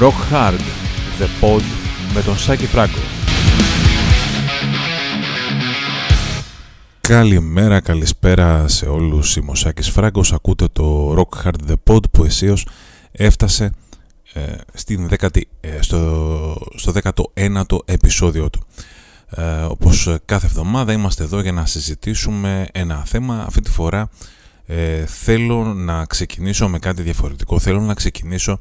Rock 0.00 0.32
Hard, 0.32 0.60
The 1.18 1.44
Pod 1.44 1.62
με 2.14 2.22
τον 2.22 2.38
Σάκη 2.38 2.66
Φράγκο. 2.66 2.98
Καλημέρα, 7.00 7.80
καλησπέρα 7.80 8.68
σε 8.68 8.86
όλους. 8.86 9.36
Είμαι 9.36 9.50
ο 9.50 9.54
Σάκης 9.54 9.90
Φράγκος. 9.90 10.32
Ακούτε 10.32 10.66
το 10.72 11.14
Rock 11.14 11.44
Hard 11.44 11.70
The 11.70 11.74
Pod 11.84 12.10
που 12.10 12.24
εσείως 12.24 12.66
έφτασε 13.12 13.72
ε, 14.32 14.40
στην 14.74 15.08
10, 15.18 15.28
ε, 15.60 15.82
στο, 15.82 16.56
στο 16.74 16.92
19ο 17.02 17.78
επεισόδιο 17.84 18.50
του. 18.50 18.62
Ε, 19.30 19.42
όπως 19.62 20.16
κάθε 20.24 20.46
εβδομάδα 20.46 20.92
είμαστε 20.92 21.24
εδώ 21.24 21.40
για 21.40 21.52
να 21.52 21.66
συζητήσουμε 21.66 22.68
ένα 22.72 23.04
θέμα. 23.04 23.44
Αυτή 23.46 23.60
τη 23.60 23.70
φορά 23.70 24.08
ε, 24.70 25.06
θέλω 25.06 25.64
να 25.64 26.04
ξεκινήσω 26.04 26.68
με 26.68 26.78
κάτι 26.78 27.02
διαφορετικό. 27.02 27.58
Θέλω 27.58 27.80
να 27.80 27.94
ξεκινήσω 27.94 28.60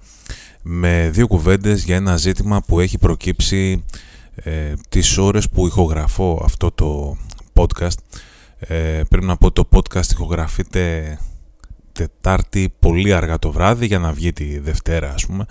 με 0.70 1.10
δύο 1.10 1.28
κουβέντες 1.28 1.84
για 1.84 1.96
ένα 1.96 2.18
ζήτημα 2.18 2.62
που 2.62 2.80
έχει 2.80 2.98
προκύψει 2.98 3.84
ε, 4.36 4.74
τις 4.90 5.18
ώρες 5.18 5.50
που 5.50 5.68
ηχογραφώ 5.68 6.42
αυτό 6.44 6.72
το 6.72 7.18
podcast. 7.54 7.98
Ε, 8.60 9.02
πρέπει 9.10 9.26
να 9.26 9.38
πω 9.38 9.52
το 9.52 9.68
podcast 9.72 10.12
ηχογραφείται 10.12 11.18
Τετάρτη 11.92 12.74
πολύ 12.80 13.14
αργά 13.14 13.40
το 13.40 13.52
βράδυ 13.52 13.86
για 13.86 14.00
να 14.00 14.12
βγει 14.12 14.34
τη 14.34 14.60
Δευτέρα 14.60 15.14
ας 15.14 15.26
πούμε. 15.26 15.46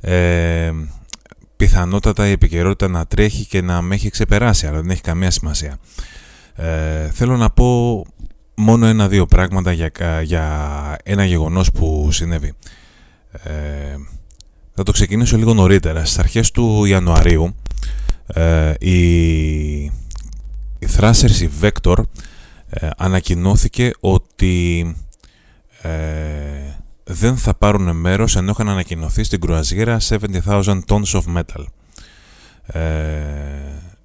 Ε, 0.00 0.72
πιθανότατα 1.56 2.28
η 2.28 2.30
επικαιρότητα 2.30 2.88
να 2.88 3.06
τρέχει 3.06 3.46
και 3.46 3.62
να 3.62 3.82
με 3.82 3.94
έχει 3.94 4.10
ξεπεράσει 4.10 4.66
αλλά 4.66 4.80
δεν 4.80 4.90
έχει 4.90 5.00
καμία 5.00 5.30
σημασία. 5.30 5.78
Ε, 6.54 7.10
θέλω 7.10 7.36
να 7.36 7.50
πω 7.50 8.02
μόνο 8.54 8.86
ένα-δύο 8.86 9.26
πράγματα 9.26 9.72
για, 9.72 9.90
για 10.22 10.98
ένα 11.04 11.24
γεγονός 11.24 11.70
που 11.70 12.08
συνέβη. 12.10 12.52
Ε, 13.42 13.96
θα 14.74 14.82
το 14.82 14.92
ξεκινήσω 14.92 15.36
λίγο 15.36 15.54
νωρίτερα. 15.54 16.04
Στις 16.04 16.18
αρχές 16.18 16.50
του 16.50 16.84
Ιανουαρίου 16.84 17.54
ε, 18.26 18.74
η, 18.78 18.94
η 20.78 20.88
Thrasers, 20.96 21.40
η 21.40 21.50
Vector, 21.60 21.96
ε, 22.68 22.88
ανακοινώθηκε 22.96 23.90
ότι 24.00 24.94
ε, 25.82 25.90
δεν 27.04 27.36
θα 27.36 27.54
πάρουν 27.54 27.96
μέρος 27.96 28.36
ενώ 28.36 28.50
είχαν 28.50 28.68
ανακοινωθεί 28.68 29.22
στην 29.22 29.40
κρουαζιέρα 29.40 30.00
70,000 30.08 30.80
tons 30.86 31.04
of 31.12 31.22
metal. 31.36 31.64
Ε, 32.66 32.80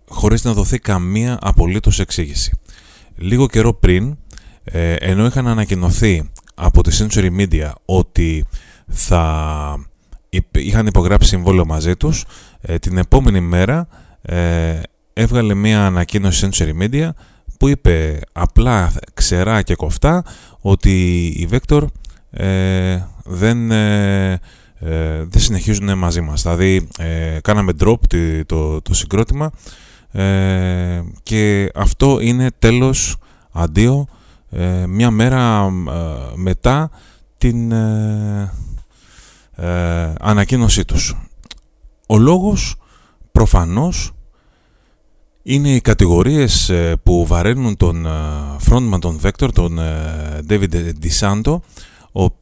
χωρίς 0.07 0.43
να 0.43 0.53
δοθεί 0.53 0.79
καμία 0.79 1.37
απολύτως 1.41 1.99
εξήγηση. 1.99 2.51
Λίγο 3.15 3.47
καιρό 3.47 3.73
πριν, 3.73 4.17
ε, 4.63 4.93
ενώ 4.93 5.25
είχαν 5.25 5.47
ανακοινωθεί 5.47 6.29
από 6.55 6.83
τη 6.83 6.97
Century 6.99 7.29
Media 7.39 7.71
ότι 7.85 8.45
θα 8.87 9.89
είχαν 10.51 10.87
υπογράψει 10.87 11.27
συμβόλαιο 11.27 11.65
μαζί 11.65 11.95
τους, 11.95 12.25
ε, 12.61 12.77
την 12.77 12.97
επόμενη 12.97 13.39
μέρα 13.39 13.87
ε, 14.21 14.79
έβγαλε 15.13 15.53
μια 15.53 15.85
ανακοίνωση 15.85 16.49
Century 16.51 16.83
Media 16.83 17.09
που 17.59 17.67
είπε 17.67 18.19
απλά 18.31 18.91
ξερά 19.13 19.61
και 19.61 19.75
κοφτά 19.75 20.23
ότι 20.59 21.25
η 21.25 21.49
Vector 21.51 21.85
ε, 22.31 23.01
δεν, 23.23 23.71
ε, 23.71 24.31
ε, 24.31 25.23
δεν 25.23 25.41
συνεχίζουν 25.41 25.97
μαζί 25.97 26.21
μας. 26.21 26.41
Δηλαδή 26.41 26.87
κάναμε 27.41 27.71
drop 27.79 27.97
το, 28.45 28.81
το 28.81 28.93
συγκρότημα 28.93 29.51
και 31.23 31.71
αυτό 31.75 32.19
είναι 32.21 32.49
τέλος 32.59 33.17
αντίο 33.51 34.07
μια 34.87 35.11
μέρα 35.11 35.69
μετά 36.35 36.89
την 37.37 37.73
ανακοίνωσή 40.19 40.85
τους. 40.85 41.15
Ο 42.07 42.17
λόγος 42.17 42.75
προφανώς 43.31 44.13
είναι 45.43 45.69
οι 45.69 45.81
κατηγορίες 45.81 46.69
ε, 46.69 46.95
που 47.03 47.25
βαραίνουν 47.25 47.77
τον 47.77 48.05
ε, 48.05 48.09
frontman 48.69 48.99
των 48.99 49.19
Vector, 49.23 49.49
τον 49.53 49.79
ε, 49.79 50.39
David 50.49 50.91
DiSanto, 51.03 51.57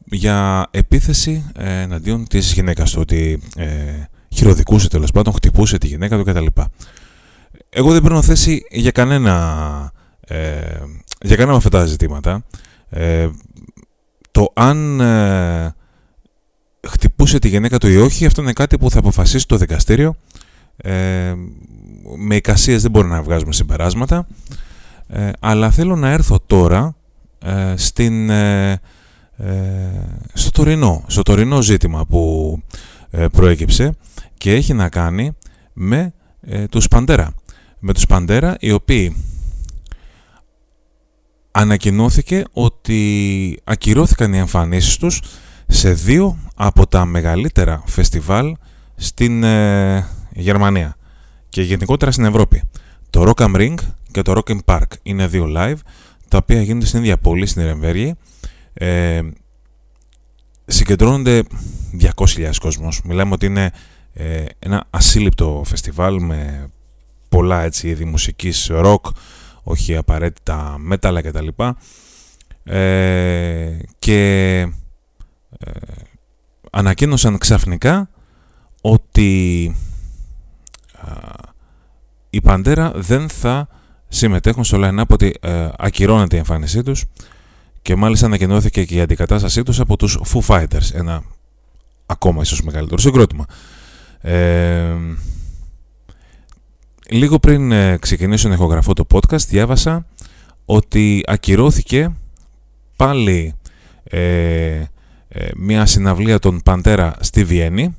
για 0.06 0.68
επίθεση 0.72 1.52
εναντίον 1.58 2.28
της 2.28 2.54
γυναίκας 2.54 2.92
του, 2.92 3.00
ότι 3.02 3.42
χειροδικούσε 4.30 4.90
τέλος 4.90 5.12
πάντων, 5.12 5.34
χτυπούσε 5.34 5.78
τη 5.78 5.88
γυναίκα 5.88 6.18
του 6.18 6.24
κτλ. 6.24 6.46
Εγώ 7.70 7.92
δεν 7.92 8.02
παίρνω 8.02 8.22
θέση 8.22 8.62
για 8.70 8.92
κανένα, 8.92 9.92
για 11.22 11.36
κανένα 11.36 11.50
από 11.50 11.58
αυτά 11.58 11.70
τα 11.70 11.86
ζητήματα. 11.86 12.44
το 14.32 14.52
αν 14.54 15.02
χτυπούσε 16.88 17.40
τη 17.40 17.48
γυναίκα 17.48 17.78
του 17.78 17.88
ή 17.88 17.98
όχι, 17.98 18.25
αυτό 18.25 18.42
είναι 18.42 18.53
κάτι 18.53 18.78
που 18.78 18.92
θα 18.92 19.00
αποφασίσει 19.00 19.48
το 19.48 19.58
δικαστήριο 19.58 20.16
με 22.18 22.36
εικασίες 22.36 22.81
δεν 22.81 22.92
μπορούμε 22.92 23.16
να 23.16 23.22
βγάζουμε 23.22 23.53
συμπεράσματα 23.53 24.28
ε, 25.08 25.30
αλλά 25.40 25.72
θέλω 25.72 25.96
να 25.96 26.09
έρθω 26.09 26.40
τώρα 26.46 26.96
ε, 27.40 27.74
στην, 27.78 28.30
ε, 28.30 28.81
στο, 30.34 30.52
τωρινό, 30.52 31.03
στο 31.08 31.22
τωρινό 31.22 31.62
ζήτημα 31.62 32.06
που 32.06 32.62
προέκυψε 33.31 33.96
και 34.38 34.54
έχει 34.54 34.74
να 34.74 34.90
κάνει 34.90 35.36
με 35.74 36.14
τους 36.69 36.88
Παντέρα. 36.88 37.34
Με 37.80 37.94
τους 37.94 38.06
Παντέρα 38.06 38.56
οι 38.59 38.72
οποίοι 38.72 39.16
ανακοινώθηκε 41.52 42.44
ότι 42.52 43.59
ακυρώθηκαν 43.64 44.34
οι 44.34 44.38
εμφανίσεις 44.38 44.98
τους 44.98 45.22
σε 45.68 45.94
δύο 45.94 46.38
από 46.59 46.88
τα 46.88 47.06
μεγαλύτερα 47.06 47.84
φεστιβάλ 47.85 48.56
στην 48.95 49.44
Γερμανία 50.31 50.95
και 51.50 51.62
γενικότερα 51.62 52.12
στην 52.12 52.25
Ευρώπη. 52.25 52.63
Το 53.09 53.31
Rock 53.31 53.44
am 53.44 53.56
Ring 53.56 53.75
και 54.12 54.22
το 54.22 54.41
Rock 54.45 54.57
Park 54.66 54.88
είναι 55.03 55.28
δύο 55.28 55.45
live 55.56 55.78
τα 56.28 56.38
οποία 56.38 56.62
γίνονται 56.62 56.85
στην 56.85 57.00
ίδια 57.00 57.18
πόλη, 57.18 57.45
στην 57.45 57.62
Ερεμβέργη. 57.62 58.16
Ε, 58.73 59.22
συγκεντρώνονται 60.66 61.44
200.000 62.01 62.50
κόσμος. 62.59 63.01
Μιλάμε 63.03 63.34
ότι 63.34 63.45
είναι 63.45 63.72
ε, 64.13 64.45
ένα 64.59 64.85
ασύλληπτο 64.89 65.62
φεστιβάλ 65.66 66.22
με 66.22 66.69
πολλά 67.29 67.62
έτσι 67.63 67.88
είδη 67.88 68.06
μουσικής 68.06 68.69
rock, 68.74 69.01
όχι 69.63 69.95
απαραίτητα 69.95 70.78
metal 70.91 71.19
κτλ. 71.24 71.47
Ε, 72.63 73.78
και 74.00 74.59
ε, 75.59 75.72
ανακοίνωσαν 76.78 77.38
ξαφνικά 77.38 78.10
ότι 78.82 79.76
η 82.30 82.42
Παντέρα 82.42 82.92
δεν 82.96 83.30
θα 83.30 83.68
συμμετέχουν 84.08 84.64
στο 84.64 84.78
line-up 84.82 85.08
ότι 85.08 85.34
ε, 85.42 85.70
ακυρώνεται 85.78 86.36
η 86.36 86.38
εμφάνισή 86.40 86.84
τους 86.84 87.06
και 87.82 87.96
μάλιστα 87.96 88.26
ανακοινώθηκε 88.26 88.84
και 88.84 88.96
η 88.96 89.02
αντικατάστασή 89.02 89.64
τους 89.64 89.80
από 89.80 89.98
τους 89.98 90.20
Foo 90.34 90.40
Fighters, 90.48 90.94
ένα 90.94 91.24
ακόμα 92.06 92.42
ίσως 92.42 92.62
μεγαλύτερο 92.62 93.02
συγκρότημα. 93.02 93.46
Ε, 94.20 94.96
λίγο 97.10 97.40
πριν 97.40 97.72
ε, 97.72 97.98
ξεκινήσω 97.98 98.48
να 98.48 98.54
ηχογραφώ 98.54 98.94
το 98.94 99.06
podcast 99.12 99.46
διάβασα 99.48 100.06
ότι 100.66 101.24
ακυρώθηκε 101.28 102.16
πάλι 102.96 103.54
ε, 104.04 104.84
μια 105.58 105.86
συναυλία 105.86 106.40
των 106.40 106.62
Παντέρα 106.64 107.16
στη 107.19 107.44
Βιέννη. 107.44 107.95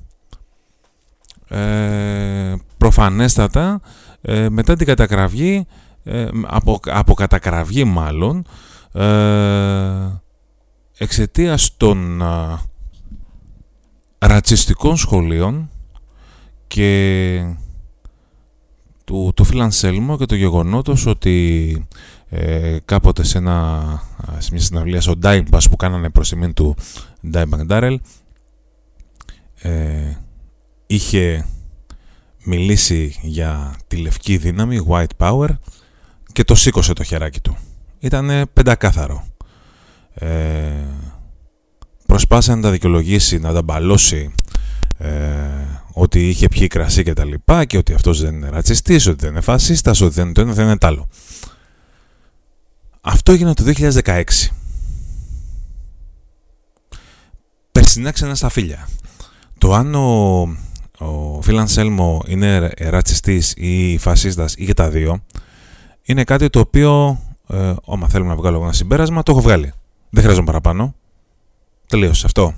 Προφανέστατα 2.77 3.81
ε, 4.21 4.49
μετά 4.49 4.77
την 4.77 4.87
κατακραυγή, 4.87 5.67
ε, 6.05 6.29
από, 6.47 6.81
από 6.85 7.15
κατακραυγή 7.15 7.85
μάλλον, 7.85 8.47
ε, 8.93 10.21
εξαιτίας 10.99 11.77
των 11.77 12.21
ε, 12.21 12.59
ρατσιστικών 14.19 14.97
σχολείων 14.97 15.71
και 16.67 17.57
του, 19.05 19.33
του 19.37 19.45
Φιλανσέλμο 19.45 20.17
και 20.17 20.27
το 20.27 20.35
γεγονότος 20.35 21.07
ότι 21.07 21.87
ε, 22.29 22.77
κάποτε 22.85 23.25
σε, 23.25 23.39
ένα, 23.39 24.03
σε 24.39 24.49
μια 24.53 24.61
συναυλία 24.61 25.01
στο 25.01 25.15
Dimebag 25.23 25.61
που 25.71 25.77
κάνανε 25.77 26.11
προς 26.11 26.33
του 26.55 26.77
Dimebag 27.33 27.67
Darrell 27.69 27.97
ε, 29.61 30.17
είχε 30.87 31.47
μιλήσει 32.45 33.19
για 33.23 33.77
τη 33.87 33.97
λευκή 33.97 34.37
δύναμη, 34.37 34.87
white 34.89 35.17
power, 35.17 35.49
και 36.33 36.45
το 36.45 36.55
σήκωσε 36.55 36.93
το 36.93 37.03
χεράκι 37.03 37.41
του. 37.41 37.57
Ήτανε 37.99 38.47
πεντακάθαρο. 38.47 39.27
Ε, 40.15 40.29
προσπάθησε 42.07 42.55
να 42.55 42.63
τα 42.63 42.71
δικαιολογήσει, 42.71 43.39
να 43.39 43.53
τα 43.53 43.63
μπαλώσει 43.63 44.35
ε, 44.99 45.11
ότι 45.93 46.29
είχε 46.29 46.49
πιει 46.49 46.67
κρασί 46.67 47.03
και 47.03 47.13
τα 47.13 47.25
λοιπά 47.25 47.65
και 47.65 47.77
ότι 47.77 47.93
αυτός 47.93 48.21
δεν 48.21 48.35
είναι 48.35 48.49
ρατσιστής, 48.49 49.07
ότι 49.07 49.17
δεν 49.21 49.31
είναι 49.31 49.41
φασίστας, 49.41 50.01
ότι 50.01 50.15
δεν 50.15 50.25
είναι 50.25 50.33
το 50.33 50.41
ένα, 50.41 50.53
δεν 50.53 50.65
είναι 50.65 50.79
το 50.79 50.87
άλλο. 50.87 51.09
Αυτό 53.01 53.33
έγινε 53.33 53.55
το 53.55 53.65
2016. 53.77 54.25
Περσινά 57.73 58.11
ξανά 58.11 58.35
στα 58.35 58.49
φίλια. 58.49 58.89
Το 59.59 59.75
αν 59.75 59.95
ο 59.95 61.41
Φίλαν 61.43 61.69
Σέλμο 61.69 62.23
είναι 62.27 62.73
ρατσιστής 62.79 63.55
ή 63.57 63.99
φασίστας 63.99 64.55
ή 64.55 64.65
και 64.65 64.75
τα 64.75 64.91
δύο, 64.91 65.25
είναι 66.03 66.25
κάτι 66.25 66.51
το 66.51 66.61
οποίο, 66.61 67.21
ε, 67.47 67.75
άμα 67.87 68.09
θέλουμε 68.09 68.31
να 68.31 68.37
βγάλω 68.37 68.63
ένα 68.63 68.73
συμπέρασμα, 68.73 69.23
το 69.23 69.33
έχω 69.33 69.41
βγάλει. 69.41 69.73
Δεν 70.11 70.23
χρειάζομαι 70.23 70.47
παραπάνω. 70.47 70.95
Τελείωσε 71.87 72.27
αυτό. 72.27 72.55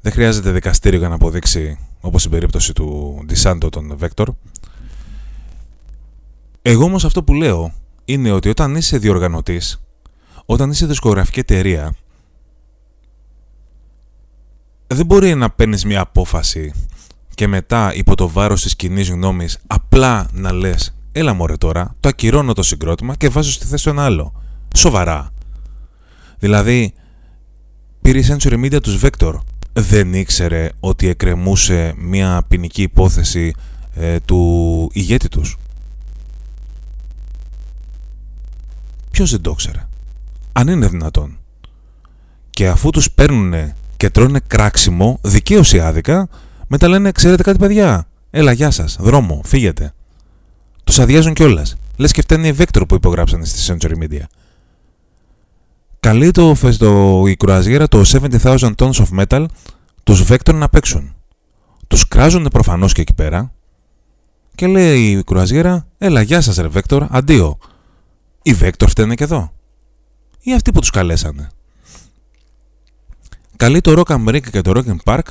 Δεν 0.00 0.12
χρειάζεται 0.12 0.50
δικαστήριο 0.50 0.98
για 0.98 1.08
να 1.08 1.14
αποδείξει, 1.14 1.78
όπως 2.00 2.20
στην 2.20 2.32
περίπτωση 2.32 2.72
του 2.72 3.20
Ντισάντο 3.26 3.68
των 3.68 3.96
Βέκτορ. 3.96 4.32
Εγώ 6.62 6.84
όμως 6.84 7.04
αυτό 7.04 7.22
που 7.22 7.34
λέω 7.34 7.72
είναι 8.08 8.30
ότι 8.30 8.48
όταν 8.48 8.74
είσαι 8.74 8.98
διοργανωτής, 8.98 9.80
όταν 10.44 10.70
είσαι 10.70 10.86
δισκογραφική 10.86 11.40
εταιρεία, 11.40 11.94
δεν 14.86 15.06
μπορεί 15.06 15.34
να 15.34 15.50
παίρνεις 15.50 15.84
μια 15.84 16.00
απόφαση 16.00 16.72
και 17.34 17.46
μετά 17.46 17.94
υπό 17.94 18.14
το 18.14 18.28
βάρος 18.28 18.62
της 18.62 18.76
κοινή 18.76 19.02
γνώμης 19.02 19.58
απλά 19.66 20.28
να 20.32 20.52
λες 20.52 20.94
«Έλα 21.12 21.34
μωρέ 21.34 21.56
τώρα, 21.56 21.94
το 22.00 22.08
ακυρώνω 22.08 22.52
το 22.52 22.62
συγκρότημα 22.62 23.14
και 23.14 23.28
βάζω 23.28 23.50
στη 23.50 23.66
θέση 23.66 23.84
του 23.84 23.90
ένα 23.90 24.04
άλλο». 24.04 24.42
Σοβαρά. 24.76 25.30
Δηλαδή, 26.38 26.92
πήρε 28.00 28.18
η 28.18 28.24
Century 28.28 28.64
Media 28.64 28.82
τους 28.82 29.00
Vector. 29.02 29.34
Δεν 29.72 30.14
ήξερε 30.14 30.68
ότι 30.80 31.08
εκκρεμούσε 31.08 31.94
μια 31.96 32.44
ποινική 32.48 32.82
υπόθεση 32.82 33.52
ε, 33.94 34.20
του 34.20 34.90
ηγέτη 34.92 35.28
τους. 35.28 35.56
Ποιος 39.10 39.30
δεν 39.30 39.40
το 39.40 39.50
ήξερε. 39.50 39.86
Αν 40.52 40.68
είναι 40.68 40.86
δυνατόν. 40.86 41.38
Και 42.50 42.68
αφού 42.68 42.90
τους 42.90 43.10
παίρνουν 43.10 43.72
και 43.96 44.10
τρώνε 44.10 44.40
κράξιμο, 44.46 45.18
δικαίωση 45.22 45.80
άδικα, 45.80 46.28
μετά 46.66 46.88
λένε: 46.88 47.12
Ξέρετε 47.12 47.42
κάτι, 47.42 47.58
παιδιά, 47.58 48.08
έλα, 48.30 48.52
γεια 48.52 48.70
σας, 48.70 48.96
δρόμο, 49.00 49.40
φύγετε. 49.44 49.92
Τους 50.84 50.98
αδειάζουν 50.98 51.34
κιόλας. 51.34 51.76
Λες 51.96 52.12
και 52.12 52.22
φταίνει 52.22 52.48
οι 52.48 52.56
Vector 52.58 52.82
που 52.88 52.94
υπογράψανε 52.94 53.44
στη 53.44 53.72
Century 53.72 54.02
Media. 54.02 54.22
Καλεί 56.00 56.30
το, 56.30 56.56
το, 56.78 57.22
η 57.26 57.36
κρουαζιέρα 57.36 57.88
το 57.88 58.02
70,000 58.40 58.72
tons 58.76 58.90
of 58.90 59.24
metal 59.24 59.44
τους 60.02 60.24
Vector 60.28 60.54
να 60.54 60.68
παίξουν. 60.68 61.14
Τους 61.86 62.08
κράζουν 62.08 62.48
προφανώς 62.52 62.92
και 62.92 63.00
εκεί 63.00 63.14
πέρα 63.14 63.52
και 64.54 64.66
λέει 64.66 65.10
η 65.10 65.22
κρουαζιέρα 65.22 65.86
«Έλα, 65.98 66.22
γεια 66.22 66.40
σας 66.40 66.56
ρε 66.56 66.68
Vector, 66.74 67.06
αντίο». 67.10 67.58
Οι 68.48 68.56
Vector 68.60 68.86
φταίνε 68.88 69.14
και 69.14 69.24
εδώ. 69.24 69.52
Ή 70.40 70.54
αυτοί 70.54 70.72
που 70.72 70.80
τους 70.80 70.90
καλέσανε. 70.90 71.48
Καλεί 73.56 73.80
το 73.80 74.02
Rock 74.02 74.14
America 74.14 74.50
και 74.50 74.60
το 74.60 74.72
Rock 74.74 74.96
Park 75.04 75.22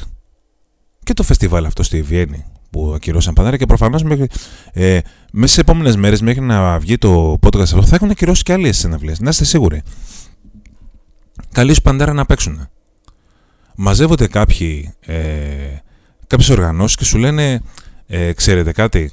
και 1.03 1.13
το 1.13 1.23
φεστιβάλ 1.23 1.65
αυτό 1.65 1.83
στη 1.83 2.01
Βιέννη 2.01 2.45
που 2.69 2.93
ακυρώσαν 2.95 3.33
πανέρα 3.33 3.57
και 3.57 3.65
προφανώς 3.65 4.03
ε, 4.71 4.99
μέσα 5.31 5.53
σε 5.53 5.61
επόμενες 5.61 5.95
μέρες 5.95 6.21
μέχρι 6.21 6.41
να 6.41 6.79
βγει 6.79 6.97
το 6.97 7.37
podcast 7.41 7.59
αυτό 7.59 7.85
θα 7.85 7.95
έχουν 7.95 8.09
ακυρώσει 8.09 8.43
και 8.43 8.53
άλλες 8.53 8.77
συναυλίες. 8.77 9.19
Να 9.19 9.29
είστε 9.29 9.45
σίγουροι. 9.45 9.81
Καλή 11.51 11.73
σου 11.73 11.81
παντέρα 11.81 12.13
να 12.13 12.25
παίξουν. 12.25 12.67
Μαζεύονται 13.75 14.27
κάποιοι, 14.27 14.93
ε, 14.99 15.17
κάποιες 16.27 16.49
οργανώσεις 16.49 16.95
και 16.95 17.03
σου 17.03 17.17
λένε 17.17 17.61
ε, 18.07 18.33
ξέρετε 18.33 18.71
κάτι, 18.71 19.11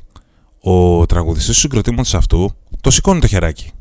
ο 0.60 1.06
τραγουδιστής 1.06 1.54
του 1.54 1.60
συγκροτήματος 1.60 2.14
αυτού 2.14 2.56
το 2.80 2.90
σηκώνει 2.90 3.20
το 3.20 3.26
χεράκι. 3.26 3.73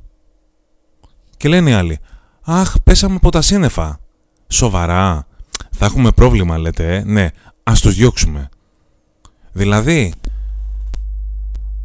Και 1.44 1.50
λένε 1.50 1.70
οι 1.70 1.74
άλλοι, 1.74 2.00
αχ 2.42 2.74
πέσαμε 2.84 3.16
από 3.16 3.30
τα 3.30 3.42
σύννεφα. 3.42 4.00
Σοβαρά. 4.48 5.28
Θα 5.72 5.86
έχουμε 5.86 6.12
πρόβλημα 6.12 6.58
λέτε, 6.58 6.96
ε. 6.96 7.04
Ναι, 7.04 7.28
ας 7.64 7.82
τους 7.82 7.96
διώξουμε. 7.96 8.50
Δηλαδή, 9.52 10.14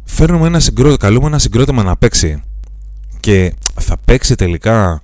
φέρνουμε 0.03 0.47
ένα 0.47 0.59
συγκρότημα, 0.59 0.97
καλούμε 0.97 1.27
ένα 1.27 1.39
συγκρότημα 1.39 1.83
να 1.83 1.97
παίξει 1.97 2.43
και 3.19 3.53
θα 3.79 3.97
παίξει 4.05 4.35
τελικά 4.35 5.01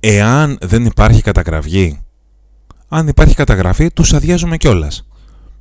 εάν 0.00 0.58
δεν 0.60 0.84
υπάρχει 0.84 1.22
καταγραφή. 1.22 2.00
Αν 2.88 3.08
υπάρχει 3.08 3.34
καταγραφή, 3.34 3.90
τους 3.90 4.12
αδειάζουμε 4.12 4.56
κιόλας. 4.56 5.06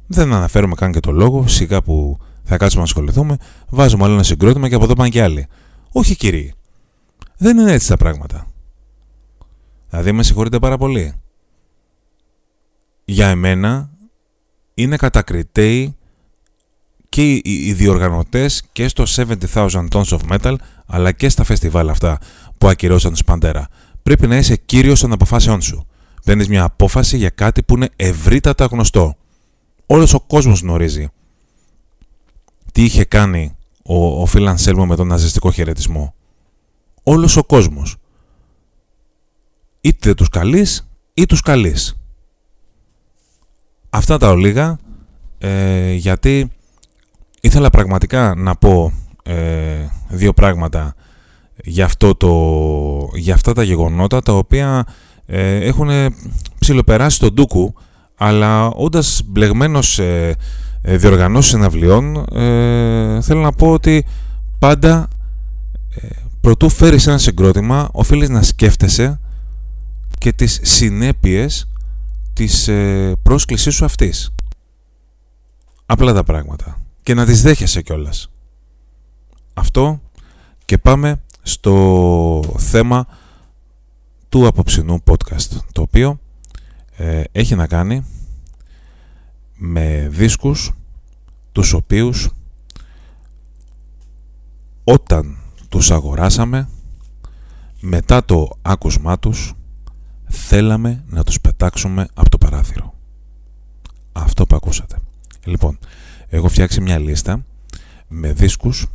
Δεν 0.07 0.33
αναφέρουμε 0.33 0.75
καν 0.75 0.91
και 0.91 0.99
το 0.99 1.11
λόγο, 1.11 1.47
σιγά 1.47 1.81
που 1.81 2.19
θα 2.43 2.57
κάτσουμε 2.57 2.81
να 2.81 2.87
ασχοληθούμε, 2.87 3.37
βάζουμε 3.69 4.03
άλλο 4.03 4.13
ένα 4.13 4.23
συγκρότημα 4.23 4.69
και 4.69 4.75
από 4.75 4.83
εδώ 4.83 4.93
πάνε 4.93 5.09
και 5.09 5.21
άλλοι. 5.21 5.47
Όχι 5.91 6.15
κύριοι. 6.15 6.53
Δεν 7.41 7.57
είναι 7.57 7.71
έτσι 7.71 7.87
τα 7.87 7.97
πράγματα. 7.97 8.47
Δηλαδή 9.89 10.11
με 10.11 10.23
συγχωρείτε 10.23 10.59
πάρα 10.59 10.77
πολύ. 10.77 11.13
Για 13.05 13.27
εμένα 13.27 13.89
είναι 14.73 14.95
κατακριτέοι 14.95 15.95
και 17.09 17.31
οι 17.43 17.73
διοργανωτές 17.73 18.63
και 18.71 18.87
στο 18.87 19.03
70,000 19.15 19.87
Tons 19.91 20.03
of 20.03 20.19
Metal 20.29 20.55
αλλά 20.85 21.11
και 21.11 21.29
στα 21.29 21.43
φεστιβάλ 21.43 21.89
αυτά 21.89 22.17
που 22.57 22.67
ακυρώσαν 22.67 23.11
τους 23.11 23.23
Παντέρα. 23.23 23.67
Πρέπει 24.03 24.27
να 24.27 24.37
είσαι 24.37 24.55
κύριος 24.55 24.99
των 24.99 25.11
αποφάσεών 25.11 25.61
σου. 25.61 25.87
Παίρνεις 26.25 26.47
μια 26.47 26.63
απόφαση 26.63 27.17
για 27.17 27.29
κάτι 27.29 27.63
που 27.63 27.75
είναι 27.75 27.89
ευρύτατα 27.95 28.65
γνωστό. 28.65 29.15
Όλος 29.85 30.13
ο 30.13 30.19
κόσμος 30.19 30.61
γνωρίζει 30.61 31.09
τι 32.71 32.83
είχε 32.83 33.03
κάνει 33.03 33.55
ο, 33.83 34.21
ο 34.21 34.25
Φίλαν 34.25 34.57
Σέλμο 34.57 34.85
με 34.85 34.95
τον 34.95 35.07
ναζιστικό 35.07 35.51
χαιρετισμό. 35.51 36.15
Όλος 37.03 37.37
ο 37.37 37.43
κόσμος 37.43 37.95
είτε 39.81 40.13
τους 40.13 40.29
καλείς 40.29 40.89
ή 41.13 41.25
τους 41.25 41.41
καλείς. 41.41 41.95
Αυτά 43.89 44.17
τα 44.17 44.29
ολίγα 44.29 44.77
ε, 45.37 45.91
γιατί 45.93 46.51
ήθελα 47.41 47.69
πραγματικά 47.69 48.35
να 48.35 48.55
πω 48.55 48.93
ε, 49.23 49.87
δύο 50.09 50.33
πράγματα 50.33 50.95
για, 51.63 51.85
αυτό 51.85 52.15
το, 52.15 53.09
για 53.13 53.33
αυτά 53.33 53.53
τα 53.53 53.63
γεγονότα 53.63 54.21
τα 54.21 54.33
οποία 54.33 54.85
ε, 55.25 55.55
έχουν 55.55 55.89
ψιλοπεράσει 56.59 57.19
τον 57.19 57.33
ντούκου 57.33 57.73
αλλά 58.15 58.67
όντας 58.67 59.21
μπλεγμένος 59.25 59.87
σε 59.87 60.35
ε, 60.81 60.97
διοργανώσεις 60.97 61.51
συναυλιών 61.51 62.15
ε, 62.15 63.21
θέλω 63.21 63.41
να 63.41 63.51
πω 63.51 63.71
ότι 63.71 64.05
πάντα 64.59 65.07
ε, 65.95 66.07
προτού 66.41 66.69
φέρεις 66.69 67.07
ένα 67.07 67.17
συγκρότημα 67.17 67.89
οφείλεις 67.91 68.29
να 68.29 68.41
σκέφτεσαι 68.41 69.19
και 70.17 70.33
τις 70.33 70.59
συνέπειες 70.63 71.67
της 72.33 72.67
ε, 72.67 73.15
πρόσκλησής 73.21 73.75
σου 73.75 73.85
αυτής. 73.85 74.33
Απλά 75.85 76.13
τα 76.13 76.23
πράγματα. 76.23 76.81
Και 77.03 77.13
να 77.13 77.25
τις 77.25 77.41
δέχεσαι 77.41 77.81
κιόλας. 77.81 78.31
Αυτό 79.53 80.01
και 80.65 80.77
πάμε 80.77 81.21
στο 81.41 82.55
θέμα 82.57 83.07
του 84.29 84.47
απόψινού 84.47 85.03
podcast, 85.05 85.59
το 85.71 85.81
οποίο 85.81 86.19
ε, 86.95 87.23
έχει 87.31 87.55
να 87.55 87.67
κάνει 87.67 88.05
με 89.55 90.07
δίσκους 90.11 90.73
τους 91.51 91.73
οποίους 91.73 92.29
όταν 94.83 95.40
τους 95.71 95.91
αγοράσαμε 95.91 96.69
μετά 97.79 98.25
το 98.25 98.49
άκουσμά 98.61 99.19
τους 99.19 99.53
θέλαμε 100.27 101.03
να 101.07 101.23
τους 101.23 101.41
πετάξουμε 101.41 102.07
από 102.13 102.29
το 102.29 102.37
παράθυρο. 102.37 102.93
Αυτό 104.11 104.45
που 104.45 104.55
ακούσατε. 104.55 104.95
Λοιπόν, 105.43 105.79
έχω 106.27 106.49
φτιάξει 106.49 106.81
μια 106.81 106.97
λίστα 106.99 107.45
με 108.07 108.33
δίσκους 108.33 108.87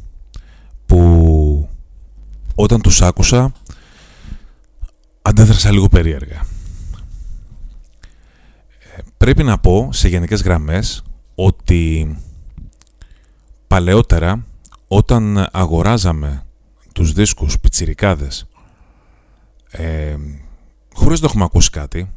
που 0.86 1.68
όταν 2.54 2.80
τους 2.80 3.02
άκουσα 3.02 3.52
αντέδρασα 5.22 5.72
λίγο 5.72 5.88
περίεργα. 5.88 6.46
Ε, 8.96 9.00
πρέπει 9.16 9.42
να 9.42 9.58
πω 9.58 9.88
σε 9.92 10.08
γενικές 10.08 10.42
γραμμές 10.42 11.02
ότι 11.34 12.16
παλαιότερα 13.66 14.46
όταν 14.88 15.48
αγοράζαμε 15.52 16.45
τους 16.96 17.12
δίσκους 17.12 17.60
πιτσιρικάδες 17.60 18.46
ε, 19.70 20.16
χωρίς 20.94 21.20
να 21.20 21.26
έχουμε 21.26 21.44
ακούσει 21.44 21.70
κάτι, 21.70 22.10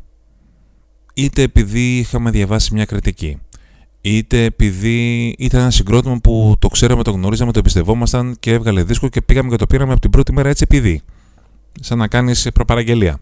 είτε 1.13 1.41
επειδή 1.41 1.97
είχαμε 1.97 2.31
διαβάσει 2.31 2.73
μια 2.73 2.85
κριτική, 2.85 3.39
είτε 4.01 4.43
επειδή 4.43 5.27
ήταν 5.37 5.61
ένα 5.61 5.71
συγκρότημα 5.71 6.19
που 6.23 6.55
το 6.59 6.67
ξέραμε, 6.67 7.03
το 7.03 7.11
γνωρίζαμε, 7.11 7.51
το 7.51 7.59
εμπιστευόμασταν 7.59 8.35
και 8.39 8.51
έβγαλε 8.51 8.83
δίσκο 8.83 9.07
και 9.07 9.21
πήγαμε 9.21 9.49
και 9.49 9.55
το 9.55 9.67
πήραμε 9.67 9.91
από 9.91 10.01
την 10.01 10.09
πρώτη 10.09 10.33
μέρα 10.33 10.49
έτσι 10.49 10.63
επειδή. 10.69 11.01
Σαν 11.81 11.97
να 11.97 12.07
κάνεις 12.07 12.47
προπαραγγελία. 12.53 13.19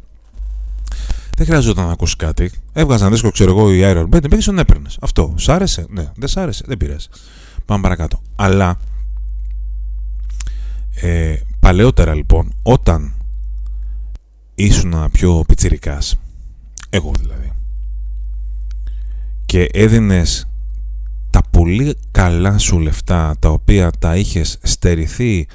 Δεν 1.35 1.45
χρειαζόταν 1.45 1.85
να 1.85 1.91
ακούσεις 1.91 2.15
κάτι. 2.15 2.51
Έβγαζε 2.73 3.03
ένα 3.03 3.11
δίσκο, 3.11 3.31
ξέρω 3.31 3.51
εγώ, 3.51 3.73
η 3.73 3.79
Iron 3.83 4.09
Maiden, 4.09 4.23
επειδή 4.23 4.43
τον 4.43 4.59
έπαιρνες. 4.59 4.97
Αυτό. 5.01 5.33
Σ' 5.37 5.49
άρεσε, 5.49 5.85
ναι. 5.89 6.11
Δεν 6.15 6.27
σ' 6.27 6.37
άρεσε, 6.37 6.63
δεν 6.67 6.77
πήρε. 6.77 6.95
Πάμε 7.65 7.81
παρακάτω. 7.81 8.21
Αλλά 8.35 8.79
ε, 11.01 11.35
παλαιότερα 11.59 12.13
λοιπόν, 12.13 12.53
όταν 12.63 13.13
ήσουν 14.55 15.09
πιο 15.11 15.43
πιτσιρικάς, 15.47 16.15
εγώ 16.89 17.11
δηλαδή, 17.19 17.51
και 19.45 19.67
έδινες 19.73 20.47
πολύ 21.57 21.95
καλά 22.11 22.57
σου 22.57 22.79
λεφτά 22.79 23.35
τα 23.39 23.49
οποία 23.49 23.91
τα 23.99 24.15
είχες 24.15 24.57
στερηθεί 24.61 25.47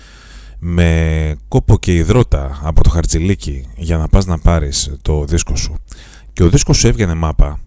με 0.58 1.36
κόπο 1.48 1.78
και 1.78 1.94
υδρότα 1.94 2.60
από 2.62 2.82
το 2.82 2.90
χαρτζηλίκι 2.90 3.66
για 3.76 3.96
να 3.96 4.08
πας 4.08 4.26
να 4.26 4.38
πάρεις 4.38 4.96
το 5.02 5.24
δίσκο 5.24 5.56
σου 5.56 5.74
και 6.32 6.42
ο 6.42 6.48
δίσκος 6.48 6.78
σου 6.78 6.86
έβγαινε 6.86 7.14
μάπα. 7.14 7.60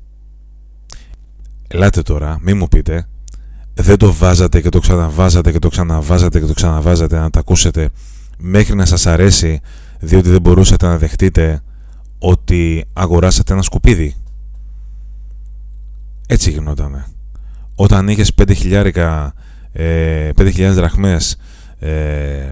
Ελάτε 1.68 2.01
τώρα 2.01 2.38
μη 2.42 2.54
μου 2.54 2.68
πείτε 2.68 3.08
δεν 3.74 3.98
το 3.98 4.13
βάζατε 4.13 4.62
και 4.62 4.70
το 4.70 4.80
ξαναβάζατε 4.80 5.51
και 5.51 5.60
το 5.60 5.70
ξαναβάζατε 5.70 6.39
και 6.39 6.46
το 6.46 6.54
ξαναβάζατε 6.54 7.20
να 7.20 7.30
τα 7.30 7.39
ακούσετε 7.39 7.89
μέχρι 8.38 8.75
να 8.75 8.86
σας 8.86 9.06
αρέσει 9.06 9.60
διότι 10.00 10.30
δεν 10.30 10.42
μπορούσατε 10.42 10.86
να 10.86 10.98
δεχτείτε 10.98 11.62
ότι 12.20 12.86
αγοράσατε 12.94 13.54
ένα 13.54 13.62
σκουπίδι. 13.62 14.15
Έτσι 16.27 16.51
γινότανε. 16.51 17.06
Όταν 17.75 18.08
είχες 18.08 18.32
5.000 18.38 19.30
ε, 19.72 20.30
5.000 20.38 20.72
δραχμές 20.74 21.38
ε, 21.80 22.51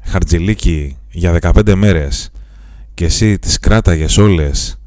χαρτζηλίκι 0.00 0.96
για 1.10 1.38
15 1.40 1.74
μέρες 1.74 2.30
και 2.94 3.04
εσύ 3.04 3.38
τις 3.38 3.58
κράταγες 3.58 4.18
όλες 4.18 4.80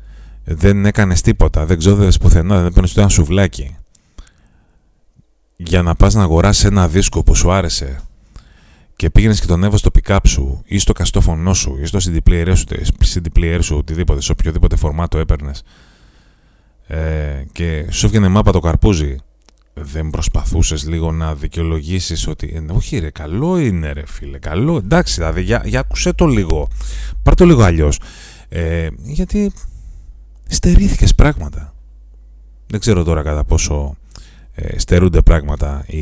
δεν 0.44 0.86
έκανες 0.86 1.22
τίποτα, 1.22 1.65
δεν 1.65 1.77
ξόδευες 1.77 2.18
πουθενά, 2.18 2.62
δεν 2.62 2.74
παίρνεις 2.74 2.94
το 2.94 3.01
ένα 3.01 3.10
σουβλάκι 3.10 3.75
για 5.56 5.82
να 5.82 5.96
πας 5.96 6.13
να 6.13 6.22
αγοράσεις 6.22 6.63
ένα 6.63 6.88
δίσκο 6.88 7.24
που 7.24 7.36
σου 7.36 7.51
άρεσε 7.51 8.00
και 9.00 9.10
πήγαινες 9.10 9.39
και 9.39 9.48
τον 9.48 9.63
έβαζε 9.63 9.77
στο 9.77 9.89
pick 9.94 10.18
σου 10.24 10.62
ή 10.65 10.79
στο 10.79 10.94
καστόφωνο 10.94 11.53
σου 11.53 11.77
ή 11.82 11.86
στο 11.86 12.00
CD 12.01 12.18
player 12.29 12.53
σου, 12.56 12.65
CD 13.13 13.58
σου 13.62 13.77
οτιδήποτε, 13.77 14.22
σε 14.22 14.32
οποιοδήποτε 14.32 14.75
φορμάτο 14.75 15.18
έπαιρνες 15.18 15.63
ε, 16.88 17.44
και 17.51 17.86
σου 17.89 18.06
έβγαινε 18.06 18.27
μάπα 18.27 18.51
το 18.51 18.60
καρπούζι, 18.60 19.15
δεν 19.74 20.10
προσπαθούσες 20.10 20.88
λίγο 20.88 21.12
να 21.12 21.36
δικαιολογήσεις 21.36 22.27
ότι 22.27 22.53
ε, 22.56 22.74
όχι 22.74 22.98
ρε, 22.98 23.10
καλό 23.10 23.58
είναι 23.58 23.91
ρε 23.91 24.06
φίλε, 24.06 24.38
καλό, 24.39 24.75
εντάξει, 24.77 25.13
δηλαδή 25.13 25.41
για, 25.41 25.62
για 25.65 25.79
ακούσέ 25.79 26.13
το 26.13 26.25
λίγο, 26.25 26.68
πάρ 27.24 27.36
το 27.36 27.46
λίγο 27.46 27.63
αλλιώς. 27.63 28.00
Ε, 28.50 28.88
γιατί 28.98 29.51
στερήθηκες 30.48 31.15
πράγματα. 31.15 31.74
Δεν 32.68 32.79
ξέρω 32.79 33.03
τώρα 33.03 33.24
κατά 33.24 33.44
πόσο 33.44 33.96
ε, 34.61 34.79
στερούνται 34.79 35.21
πράγματα 35.21 35.83
η, 35.87 35.99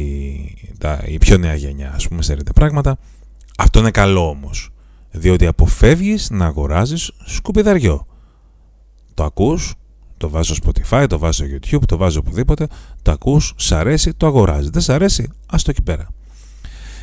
τα, 0.77 1.03
η 1.05 1.17
πιο 1.17 1.37
νέα 1.37 1.55
γενιά, 1.55 1.93
ας 1.95 2.07
πούμε, 2.07 2.21
στερείται 2.21 2.51
πράγματα. 2.51 2.97
Αυτό 3.57 3.79
είναι 3.79 3.91
καλό 3.91 4.29
όμως, 4.29 4.69
διότι 5.11 5.45
αποφεύγεις 5.45 6.29
να 6.29 6.45
αγοράζεις 6.45 7.11
σκουπιδαριό. 7.25 8.05
Το 9.13 9.23
ακούς, 9.23 9.75
το 10.17 10.29
βάζω 10.29 10.55
στο 10.55 10.71
Spotify, 10.71 11.05
το 11.09 11.17
βάζω 11.17 11.45
στο 11.45 11.55
YouTube, 11.55 11.83
το 11.85 11.97
βάζω 11.97 12.19
οπουδήποτε, 12.19 12.67
το 13.01 13.11
ακούς, 13.11 13.53
σ' 13.55 13.71
αρέσει, 13.71 14.13
το 14.13 14.27
αγοράζεις. 14.27 14.69
Δεν 14.69 14.81
σ' 14.81 14.89
αρέσει, 14.89 15.29
ας 15.47 15.63
το 15.63 15.71
εκεί 15.71 15.81
πέρα. 15.81 16.07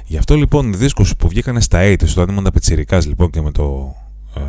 Γι' 0.06 0.16
αυτό 0.16 0.36
λοιπόν 0.36 0.72
οι 0.72 0.76
δίσκους 0.76 1.16
που 1.16 1.28
βγήκαν 1.28 1.60
στα 1.60 1.80
80's, 1.82 2.08
όταν 2.08 2.28
ήμουν 2.28 2.50
πιτσιρικάς 2.52 3.06
λοιπόν 3.06 3.30
και 3.30 3.42
με 3.42 3.50
το 3.50 3.94
ε, 4.36 4.40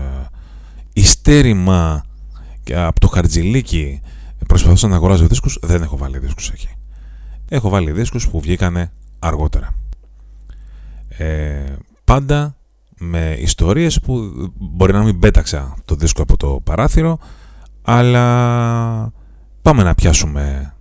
ιστέρημα 0.93 2.05
από 2.73 2.99
το 2.99 3.07
χαρτζιλίκι 3.07 4.01
προσπαθούσα 4.47 4.87
να 4.87 4.95
αγοράζω 4.95 5.27
δίσκους, 5.27 5.57
δεν 5.61 5.81
έχω 5.81 5.97
βάλει 5.97 6.19
δίσκους 6.19 6.49
εκεί 6.49 6.69
έχω 7.49 7.69
βάλει 7.69 7.91
δίσκους 7.91 8.29
που 8.29 8.39
βγήκανε 8.39 8.91
αργότερα. 9.19 9.73
Ε, 11.07 11.75
πάντα 12.03 12.55
με 12.97 13.37
ιστορίες 13.39 13.99
που 13.99 14.31
μπορεί 14.57 14.93
να 14.93 15.03
μην 15.03 15.19
πέταξα 15.19 15.75
το 15.85 15.95
δίσκο 15.95 16.21
από 16.21 16.37
το 16.37 16.59
παράθυρο 16.63 17.19
αλλά 17.81 19.11
πάμε 19.61 19.83
να 19.83 19.95
πιάσουμε 19.95 20.73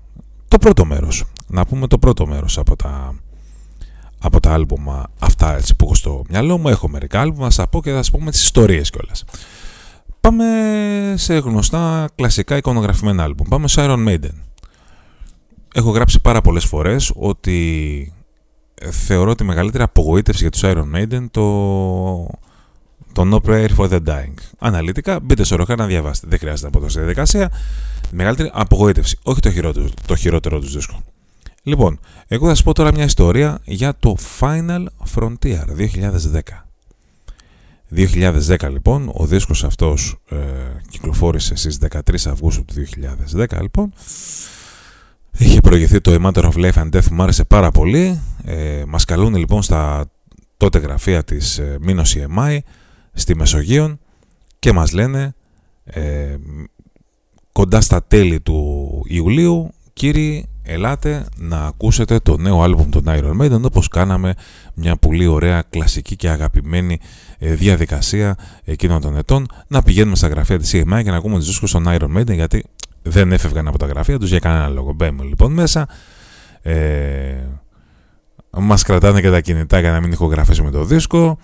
το 0.48 0.58
πρώτο 0.58 0.84
μέρος. 0.84 1.24
Να 1.46 1.64
πούμε 1.64 1.86
το 1.86 1.98
πρώτο 1.98 2.26
μέρος 2.26 2.58
από 2.58 2.76
τα 2.76 3.14
από 4.18 4.40
τα 4.40 4.52
άλμπομα 4.52 5.06
αυτά 5.18 5.56
έτσι 5.56 5.76
που 5.76 5.84
έχω 5.84 5.94
στο 5.94 6.22
μυαλό 6.28 6.58
μου. 6.58 6.68
Έχω 6.68 6.88
μερικά 6.88 7.20
άλμπομα 7.20 7.50
θα 7.50 7.68
πω 7.68 7.82
και 7.82 7.90
θα 7.90 7.96
σας 7.96 8.10
πούμε 8.10 8.30
τις 8.30 8.42
ιστορίες 8.42 8.90
κιόλας. 8.90 9.24
Πάμε 10.20 10.44
σε 11.16 11.38
γνωστά 11.38 12.08
κλασικά 12.14 12.56
εικονογραφημένα 12.56 13.22
άλμπουμ. 13.22 13.48
Πάμε 13.48 13.68
σε 13.68 13.80
Iron 13.84 14.08
Maiden 14.08 14.43
έχω 15.76 15.90
γράψει 15.90 16.20
πάρα 16.20 16.40
πολλές 16.40 16.64
φορές 16.64 17.12
ότι 17.14 18.12
ε, 18.74 18.90
θεωρώ 18.90 19.34
τη 19.34 19.44
μεγαλύτερη 19.44 19.82
απογοήτευση 19.82 20.42
για 20.42 20.50
τους 20.50 20.60
Iron 20.64 20.94
Maiden 20.94 21.26
το, 21.30 21.42
το 23.12 23.22
No 23.32 23.48
Prayer 23.48 23.68
for 23.76 23.88
the 23.90 24.00
Dying. 24.06 24.34
Αναλυτικά, 24.58 25.20
μπείτε 25.20 25.44
στο 25.44 25.56
ροχά 25.56 25.76
να 25.76 25.86
διαβάσετε. 25.86 26.26
Δεν 26.30 26.38
χρειάζεται 26.38 26.68
από 26.68 26.80
τόση 26.80 26.98
διαδικασία. 26.98 27.52
Μεγαλύτερη 28.10 28.50
απογοήτευση. 28.52 29.18
Όχι 29.22 29.40
το 29.40 29.50
χειρότερο, 29.50 29.88
το 30.06 30.16
χειρότερο 30.16 30.58
τους 30.58 30.74
δίσκου. 30.74 30.96
Λοιπόν, 31.62 32.00
εγώ 32.26 32.46
θα 32.46 32.54
σας 32.54 32.62
πω 32.62 32.72
τώρα 32.72 32.92
μια 32.92 33.04
ιστορία 33.04 33.60
για 33.64 33.94
το 33.98 34.16
Final 34.40 34.84
Frontier 35.14 35.64
2010. 35.76 36.40
2010 37.96 38.70
λοιπόν, 38.70 39.10
ο 39.14 39.26
δίσκος 39.26 39.64
αυτός 39.64 40.16
ε, 40.28 40.36
κυκλοφόρησε 40.90 41.54
στις 41.54 41.78
13 41.90 41.98
Αυγούστου 42.26 42.64
του 42.64 42.74
2010 43.36 43.60
λοιπόν 43.60 43.92
Είχε 45.38 45.60
προηγηθεί 45.60 46.00
το 46.00 46.14
A 46.14 46.26
Matter 46.26 46.44
of 46.44 46.52
Life 46.52 46.72
and 46.72 46.90
Death, 46.90 47.08
μου 47.10 47.22
άρεσε 47.22 47.44
πάρα 47.44 47.70
πολύ. 47.70 48.20
Ε, 48.44 48.82
μας 48.86 49.04
καλούν 49.04 49.34
λοιπόν 49.34 49.62
στα 49.62 50.10
τότε 50.56 50.78
γραφεία 50.78 51.24
της 51.24 51.58
ε, 51.58 51.78
Minos 51.86 52.26
EMI 52.38 52.58
στη 53.12 53.36
Μεσογείο 53.36 53.98
και 54.58 54.72
μας 54.72 54.92
λένε 54.92 55.34
ε, 55.84 56.36
κοντά 57.52 57.80
στα 57.80 58.04
τέλη 58.04 58.40
του 58.40 59.02
Ιουλίου 59.08 59.70
κύριοι 59.92 60.48
ελάτε 60.62 61.26
να 61.36 61.66
ακούσετε 61.66 62.18
το 62.18 62.36
νέο 62.36 62.62
άλμπουμ 62.62 62.88
των 62.88 63.04
Iron 63.06 63.40
Maiden 63.40 63.62
όπως 63.62 63.88
κάναμε 63.88 64.34
μια 64.74 64.96
πολύ 64.96 65.26
ωραία 65.26 65.62
κλασική 65.70 66.16
και 66.16 66.28
αγαπημένη 66.28 66.98
ε, 67.38 67.54
διαδικασία 67.54 68.36
εκείνων 68.64 69.00
των 69.00 69.16
ετών 69.16 69.46
να 69.66 69.82
πηγαίνουμε 69.82 70.16
στα 70.16 70.28
γραφεία 70.28 70.58
της 70.58 70.70
EMI 70.74 71.00
και 71.04 71.10
να 71.10 71.16
ακούμε 71.16 71.36
τους 71.36 71.46
δίσκους 71.46 71.70
των 71.70 71.84
Iron 71.86 72.16
Maiden 72.16 72.34
γιατί 72.34 72.64
δεν 73.04 73.32
έφευγαν 73.32 73.68
από 73.68 73.78
τα 73.78 73.86
γραφεία 73.86 74.18
τους 74.18 74.30
για 74.30 74.38
κανένα 74.38 74.68
λόγο. 74.68 74.92
Μπαίνουμε 74.92 75.24
λοιπόν 75.24 75.52
μέσα. 75.52 75.88
Ε, 76.62 77.46
μας 78.50 78.82
κρατάνε 78.82 79.20
και 79.20 79.30
τα 79.30 79.40
κινητά 79.40 79.80
για 79.80 79.90
να 79.90 80.00
μην 80.00 80.12
ηχογραφήσουμε 80.12 80.70
το 80.70 80.84
δίσκο 80.84 81.38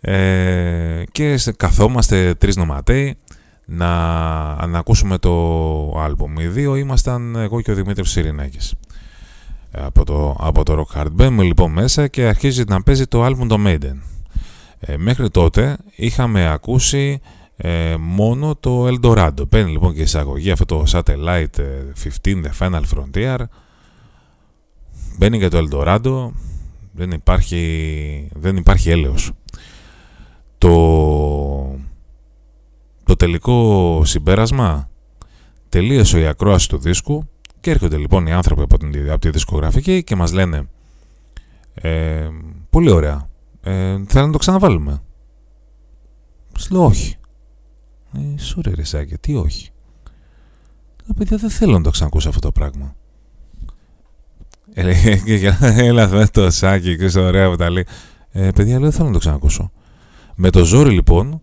ε, 0.00 1.02
και 1.12 1.38
καθόμαστε 1.56 2.34
τρεις 2.34 2.56
νοματέοι 2.56 3.16
να, 3.64 3.86
να 4.66 4.78
ακούσουμε 4.78 5.18
το 5.18 5.30
άλμπομ. 5.98 6.38
Οι 6.38 6.46
δύο 6.46 6.76
ήμασταν 6.76 7.36
εγώ 7.36 7.60
και 7.60 7.70
ο 7.70 7.74
Δημήτρης 7.74 8.10
Σιρινάκης 8.10 8.74
από 9.70 10.04
το, 10.04 10.36
από 10.40 10.62
το 10.62 10.86
Rock 10.86 11.00
Hard. 11.00 11.10
Μπαίνουμε 11.12 11.42
λοιπόν 11.42 11.72
μέσα 11.72 12.06
και 12.06 12.24
αρχίζει 12.24 12.62
να 12.68 12.82
παίζει 12.82 13.06
το 13.06 13.22
άλμπομ 13.22 13.48
το 13.48 13.58
Maiden. 13.66 13.96
Ε, 14.80 14.96
μέχρι 14.96 15.30
τότε 15.30 15.76
είχαμε 15.94 16.50
ακούσει 16.50 17.20
ε, 17.56 17.96
μόνο 17.98 18.56
το 18.56 18.86
Eldorado. 18.86 19.48
Παίρνει 19.48 19.70
λοιπόν 19.70 19.94
και 19.94 20.02
εισαγωγή 20.02 20.50
αυτό 20.50 20.64
το 20.64 20.84
Satellite 20.86 21.46
15 21.46 21.62
ε, 22.22 22.40
The 22.42 22.58
Final 22.58 22.82
Frontier. 22.94 23.38
Μπαίνει 25.18 25.38
και 25.38 25.48
το 25.48 25.58
Eldorado. 25.58 26.30
Δεν 26.92 27.10
υπάρχει, 27.10 28.30
δεν 28.34 28.56
υπάρχει 28.56 28.90
έλεος. 28.90 29.32
Το, 30.58 31.78
το 33.04 33.16
τελικό 33.16 34.00
συμπέρασμα 34.04 34.88
τελείωσε 35.68 36.20
η 36.20 36.26
ακρόαση 36.26 36.68
του 36.68 36.78
δίσκου 36.78 37.28
και 37.60 37.70
έρχονται 37.70 37.96
λοιπόν 37.96 38.26
οι 38.26 38.32
άνθρωποι 38.32 38.62
από, 38.62 38.78
την, 38.78 39.10
από 39.10 39.20
τη 39.20 39.30
δισκογραφική 39.30 40.04
και 40.04 40.16
μας 40.16 40.32
λένε 40.32 40.68
ε, 41.74 42.28
πολύ 42.70 42.90
ωραία, 42.90 43.28
ε, 43.60 44.04
θέλω 44.06 44.26
να 44.26 44.32
το 44.32 44.38
ξαναβάλουμε; 44.38 45.02
Λέω 46.70 46.84
όχι. 46.84 47.16
Ε, 48.16 48.38
σωρέ 48.38 48.74
ρε 48.74 48.84
Σάκη, 48.84 49.16
τι 49.18 49.34
όχι. 49.34 49.70
Τα 51.06 51.14
παιδιά 51.14 51.36
δεν 51.36 51.50
θέλω 51.50 51.72
να 51.72 51.82
το 51.82 51.90
ξανακούσω 51.90 52.28
αυτό 52.28 52.40
το 52.40 52.52
πράγμα. 52.52 52.94
Έλα 55.60 56.08
με 56.08 56.26
το 56.26 56.50
Σάκη 56.50 56.96
και 56.96 57.08
στο 57.08 57.22
ωραίο 57.22 57.50
που 57.50 57.56
τα 57.56 57.70
λέει. 57.70 57.86
Ε, 58.30 58.50
παιδιά, 58.50 58.78
δεν 58.80 58.92
θέλω 58.92 59.06
να 59.06 59.12
το 59.12 59.18
ξανακούσω. 59.18 59.70
Με 60.34 60.50
το 60.50 60.64
ζόρι 60.64 60.90
λοιπόν, 60.90 61.42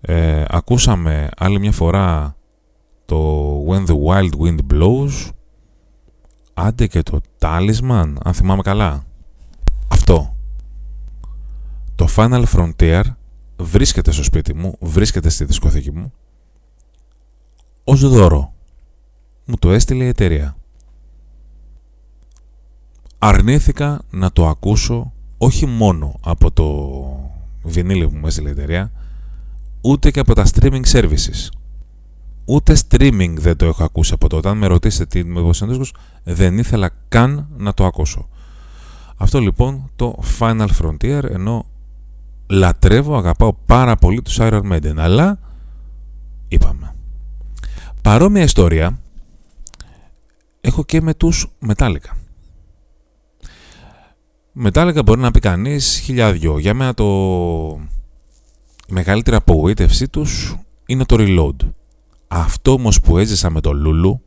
ε, 0.00 0.44
ακούσαμε 0.48 1.28
άλλη 1.36 1.58
μια 1.58 1.72
φορά 1.72 2.36
το 3.04 3.48
When 3.68 3.86
the 3.86 3.96
Wild 4.06 4.30
Wind 4.40 4.58
Blows, 4.72 5.30
άντε 6.54 6.86
και 6.86 7.02
το 7.02 7.20
Talisman, 7.38 8.12
αν 8.22 8.34
θυμάμαι 8.34 8.62
καλά. 8.62 9.04
Αυτό. 9.88 10.36
Το 11.94 12.08
Final 12.16 12.44
Frontier 12.44 13.02
βρίσκεται 13.62 14.10
στο 14.10 14.22
σπίτι 14.22 14.54
μου, 14.54 14.76
βρίσκεται 14.80 15.28
στη 15.28 15.44
δισκοθήκη 15.44 15.90
μου 15.90 16.12
ως 17.84 18.08
δώρο. 18.08 18.52
Μου 19.44 19.56
το 19.58 19.72
έστειλε 19.72 20.04
η 20.04 20.08
εταιρεία. 20.08 20.56
Αρνήθηκα 23.18 24.02
να 24.10 24.32
το 24.32 24.48
ακούσω 24.48 25.12
όχι 25.38 25.66
μόνο 25.66 26.14
από 26.20 26.50
το 26.50 26.92
βινίλιο 27.62 28.08
που 28.08 28.16
μου 28.16 28.26
έστειλε 28.26 28.48
η 28.48 28.52
εταιρεία, 28.52 28.92
ούτε 29.80 30.10
και 30.10 30.20
από 30.20 30.34
τα 30.34 30.46
streaming 30.46 30.84
services. 30.84 31.48
ούτε 32.44 32.76
streaming 32.88 33.34
δεν 33.38 33.56
το 33.56 33.66
έχω 33.66 33.84
ακούσει 33.84 34.14
από 34.14 34.28
τότε. 34.28 34.48
Αν 34.48 34.58
με 34.58 34.66
ρωτήσετε 34.66 35.06
τι 35.06 35.24
με 35.24 35.50
δίσκος, 35.66 35.94
δεν 36.22 36.58
ήθελα 36.58 36.90
καν 37.08 37.48
να 37.56 37.74
το 37.74 37.84
ακούσω. 37.84 38.28
Αυτό 39.16 39.40
λοιπόν 39.40 39.90
το 39.96 40.18
Final 40.38 40.68
Frontier, 40.80 41.22
ενώ 41.22 41.64
λατρεύω, 42.46 43.16
αγαπάω 43.16 43.52
πάρα 43.66 43.96
πολύ 43.96 44.22
τους 44.22 44.38
Iron 44.40 44.72
Maiden, 44.72 44.94
αλλά 44.96 45.38
είπαμε. 46.48 46.94
Παρόμοια 48.02 48.42
ιστορία 48.42 48.98
έχω 50.60 50.84
και 50.84 51.00
με 51.00 51.14
τους 51.14 51.46
Metallica. 51.68 52.16
Metallica 54.64 55.00
μπορεί 55.04 55.20
να 55.20 55.30
πει 55.30 55.40
κανείς 55.40 55.98
χιλιάδιο. 55.98 56.58
Για 56.58 56.74
μένα 56.74 56.94
το 56.94 57.04
η 58.88 58.92
μεγαλύτερη 58.92 59.36
απογοήτευσή 59.36 60.08
τους 60.08 60.56
είναι 60.86 61.04
το 61.04 61.16
Reload. 61.18 61.68
Αυτό 62.28 62.72
όμως 62.72 63.00
που 63.00 63.18
έζησα 63.18 63.50
με 63.50 63.60
το 63.60 63.72
Λούλου, 63.72 64.22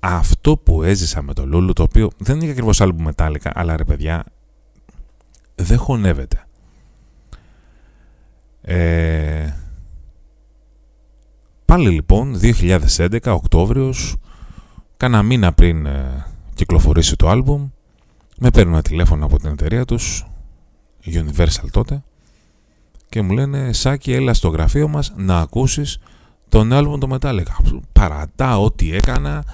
αυτό 0.00 0.56
που 0.56 0.82
έζησα 0.82 1.22
με 1.22 1.32
το 1.32 1.46
Λούλου, 1.46 1.72
το 1.72 1.82
οποίο 1.82 2.10
δεν 2.16 2.40
είναι 2.40 2.50
ακριβώς 2.50 2.80
άλμπου 2.80 3.10
Metallica, 3.10 3.50
αλλά 3.54 3.76
ρε 3.76 3.84
παιδιά, 3.84 4.24
δεν 5.54 5.78
χωνεύεται. 5.78 6.46
Ε, 8.62 9.54
πάλι 11.64 11.88
λοιπόν, 11.88 12.40
2011, 12.96 13.18
Οκτώβριος, 13.24 14.16
κάνα 14.96 15.22
μήνα 15.22 15.52
πριν 15.52 15.86
ε, 15.86 16.26
κυκλοφορήσει 16.54 17.16
το 17.16 17.28
άλμπουμ, 17.28 17.68
με 18.38 18.50
παίρνουν 18.50 18.72
ένα 18.72 18.82
τηλέφωνο 18.82 19.24
από 19.24 19.38
την 19.38 19.50
εταιρεία 19.50 19.84
τους, 19.84 20.26
Universal 21.04 21.70
τότε, 21.70 22.02
και 23.08 23.22
μου 23.22 23.32
λένε 23.32 23.72
«Σάκη, 23.72 24.12
έλα 24.12 24.34
στο 24.34 24.48
γραφείο 24.48 24.88
μας 24.88 25.12
να 25.16 25.38
ακούσεις 25.38 25.98
τον 26.48 26.72
άλμπουμ 26.72 26.98
το 26.98 27.16
Metallica». 27.16 27.80
Παρατά 27.92 28.58
ό,τι 28.58 28.94
έκανα, 28.94 29.44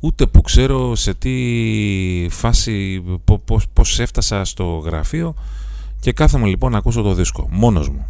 ούτε 0.00 0.26
που 0.26 0.40
ξέρω 0.40 0.94
σε 0.94 1.14
τι 1.14 1.34
φάση, 2.30 3.02
πώς, 3.44 3.68
πώς 3.72 4.00
έφτασα 4.00 4.44
στο 4.44 4.64
γραφείο 4.64 5.34
και 6.00 6.12
κάθομαι 6.12 6.46
λοιπόν 6.46 6.72
να 6.72 6.78
ακούσω 6.78 7.02
το 7.02 7.14
δίσκο, 7.14 7.48
μόνος 7.50 7.88
μου. 7.88 8.06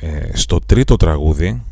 Ε, 0.00 0.36
στο 0.36 0.58
τρίτο 0.66 0.96
τραγούδι 0.96 1.62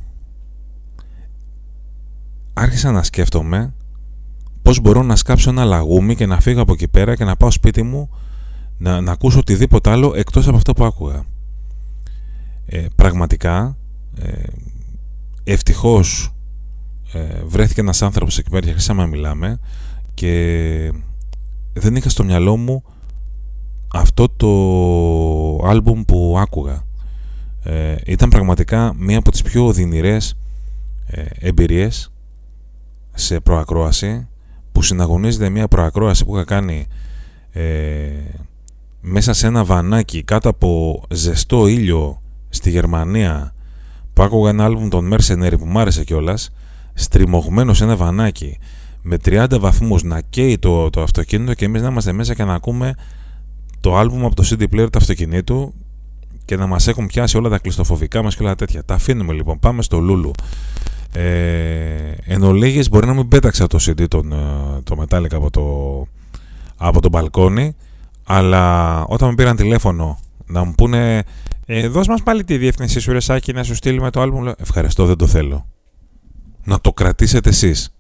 άρχισα 2.53 2.93
να 2.93 3.03
σκέφτομαι 3.03 3.75
πώς 4.63 4.81
μπορώ 4.81 5.03
να 5.03 5.17
σκάψω 5.17 5.51
ένα 5.51 5.65
λαγούμι 5.65 6.17
και 6.17 6.27
να 6.27 6.41
φύγω 6.41 6.61
από 6.61 6.73
εκεί 6.73 6.89
πέρα 6.89 7.17
και 7.17 7.25
να 7.25 7.37
πάω 7.37 7.51
σπίτι 7.51 7.83
μου 7.83 8.11
να, 8.79 9.01
να 9.01 9.13
ακούσω 9.13 9.39
οτιδήποτε 9.39 9.91
άλλο 9.91 10.13
εκτός 10.17 10.49
από 10.49 10.57
αυτό 10.57 10.73
που 10.73 10.85
άκουγα. 10.85 11.25
Ε, 12.67 12.87
πραγματικά, 12.97 13.77
ε, 14.19 14.43
ευτυχώς 15.45 16.35
ε, 17.13 17.43
βρέθηκε 17.47 17.81
ένας 17.81 18.03
άνθρωπος 18.03 18.39
εκεί 18.39 18.51
πέρα 18.51 18.65
και 18.65 18.71
αρχίσαμε 18.71 19.03
να 19.03 19.09
μιλάμε 19.09 19.59
και 20.15 20.93
δεν 21.73 21.97
είχα 21.97 22.09
στο 22.09 22.25
μυαλό 22.25 22.57
μου 22.57 22.83
αυτό 23.95 24.29
το 24.29 25.69
άλμπουμ 25.69 26.03
που 26.03 26.37
άκουγα. 26.39 26.87
Ε, 27.63 27.95
ήταν 28.07 28.29
πραγματικά 28.29 28.95
μία 28.97 29.19
από 29.19 29.31
τις 29.31 29.43
πιο 29.43 29.67
οδυνηρές 29.67 30.37
ε, 31.07 31.25
εμπειρίες 31.39 32.13
σε 33.15 33.41
προακρόαση 33.41 34.29
που 34.73 34.83
συναγωνίζεται 34.83 35.49
μία 35.49 35.69
προακρόαση 35.69 36.25
που 36.25 36.35
είχα 36.35 36.45
κάνει 36.45 36.87
ε, 37.51 38.11
μέσα 39.01 39.33
σε 39.33 39.47
ένα 39.47 39.65
βανάκι 39.65 40.23
κάτω 40.23 40.49
από 40.49 41.03
ζεστό 41.11 41.67
ήλιο 41.67 42.23
στη 42.49 42.71
Γερμανία 42.71 43.55
που 44.13 44.23
άκουγα 44.23 44.51
ένα 44.51 44.65
άλμπουμ 44.65 44.89
των 44.89 45.15
Mercenary 45.15 45.55
που 45.59 45.67
μου 45.67 45.79
άρεσε 45.79 46.05
κιόλας, 46.05 46.51
στριμωγμένο 46.95 47.75
σε 47.75 47.85
ένα 47.85 47.97
βανάκι 47.97 48.59
με 49.03 49.17
30 49.25 49.47
βαθμούς 49.61 50.03
να 50.03 50.21
καίει 50.21 50.59
το, 50.59 50.91
το 50.91 51.03
αυτοκίνητο 51.03 51.55
και 51.55 51.65
εμείς 51.65 51.83
να 51.83 51.89
είμαστε 51.89 52.13
μέσα 52.13 52.35
και 52.35 52.45
να 52.45 52.55
ακούμε 52.55 52.95
το 53.81 53.97
άλμπουμ 53.97 54.25
από 54.25 54.35
το 54.35 54.43
CD 54.47 54.63
player 54.63 54.89
του 54.93 54.99
αυτοκινήτου 54.99 55.75
και 56.49 56.57
να 56.57 56.67
μας 56.67 56.87
έχουν 56.87 57.07
πιάσει 57.07 57.37
όλα 57.37 57.49
τα 57.49 57.59
κλειστοφοβικά 57.59 58.23
μας 58.23 58.37
και 58.37 58.43
όλα 58.43 58.55
τέτοια. 58.55 58.85
Τα 58.85 58.95
αφήνουμε 58.95 59.33
λοιπόν, 59.33 59.59
πάμε 59.59 59.83
στο 59.83 59.99
Λούλου. 59.99 60.31
Ε, 61.13 62.15
εν 62.25 62.43
ολίγες 62.43 62.89
μπορεί 62.89 63.07
να 63.07 63.15
μην 63.15 63.29
πέταξα 63.29 63.67
το 63.67 63.79
CD 63.81 64.09
τον, 64.09 64.33
ε, 64.33 64.37
το 64.85 64.97
Metallica 65.03 65.33
από 65.33 65.51
το, 65.51 65.63
από 66.77 67.01
το 67.01 67.09
μπαλκόνι 67.09 67.77
αλλά 68.25 69.05
όταν 69.05 69.29
με 69.29 69.35
πήραν 69.35 69.57
τηλέφωνο 69.57 70.19
να 70.47 70.65
μου 70.65 70.75
πούνε 70.75 71.23
ε, 71.67 71.89
δώσ' 71.89 72.09
μας 72.09 72.23
πάλι 72.23 72.45
τη 72.45 72.57
διεύθυνση 72.59 73.01
σου 73.01 73.13
Ρεσάκη 73.13 73.53
να 73.53 73.63
σου 73.63 73.75
στείλουμε 73.75 74.11
το 74.11 74.21
άλμπουμ, 74.21 74.43
λέω 74.43 74.55
ευχαριστώ 74.59 75.07
δεν 75.07 75.17
το 75.17 75.27
θέλω. 75.27 75.67
Να 76.65 76.81
το 76.81 76.93
κρατήσετε 76.93 77.49
εσείς. 77.49 77.95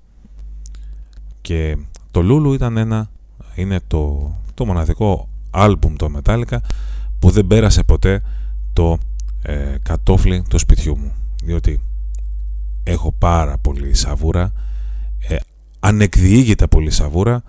Και 1.40 1.76
το 2.10 2.22
Λούλου 2.22 2.52
ήταν 2.52 2.76
ένα, 2.76 3.10
είναι 3.54 3.80
το, 3.86 4.32
το 4.54 4.64
μοναδικό 4.66 5.28
άλμπουμ 5.50 5.94
το 5.96 6.10
Metallica 6.16 6.56
που 7.18 7.30
δεν 7.30 7.46
πέρασε 7.46 7.82
ποτέ 7.82 8.22
το 8.72 8.98
ε, 9.42 9.76
κατόφλι 9.82 10.44
του 10.48 10.58
σπιτιού 10.58 10.98
μου. 10.98 11.12
Διότι 11.44 11.80
έχω 12.82 13.12
πάρα 13.12 13.58
πολύ 13.58 13.94
σαβούρα, 13.94 14.52
ε, 15.18 15.36
ανεκδιήγητα 15.80 16.68
πολύ 16.68 16.90
σαβούρα, 16.90 17.42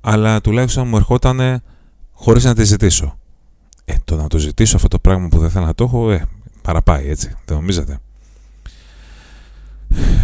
αλλά 0.00 0.40
τουλάχιστον 0.40 0.88
μου 0.88 0.96
ερχόταν 0.96 1.62
χωρίς 2.12 2.44
να 2.44 2.54
τη 2.54 2.64
ζητήσω. 2.64 3.18
Ε, 3.84 3.94
το 4.04 4.16
να 4.16 4.26
το 4.26 4.38
ζητήσω 4.38 4.76
αυτό 4.76 4.88
το 4.88 4.98
πράγμα 4.98 5.28
που 5.28 5.38
δεν 5.38 5.50
θέλω 5.50 5.66
να 5.66 5.74
το 5.74 5.84
έχω, 5.84 6.10
ε, 6.10 6.24
παραπάει 6.62 7.08
έτσι, 7.08 7.34
δεν 7.44 7.56
νομίζετε. 7.56 7.98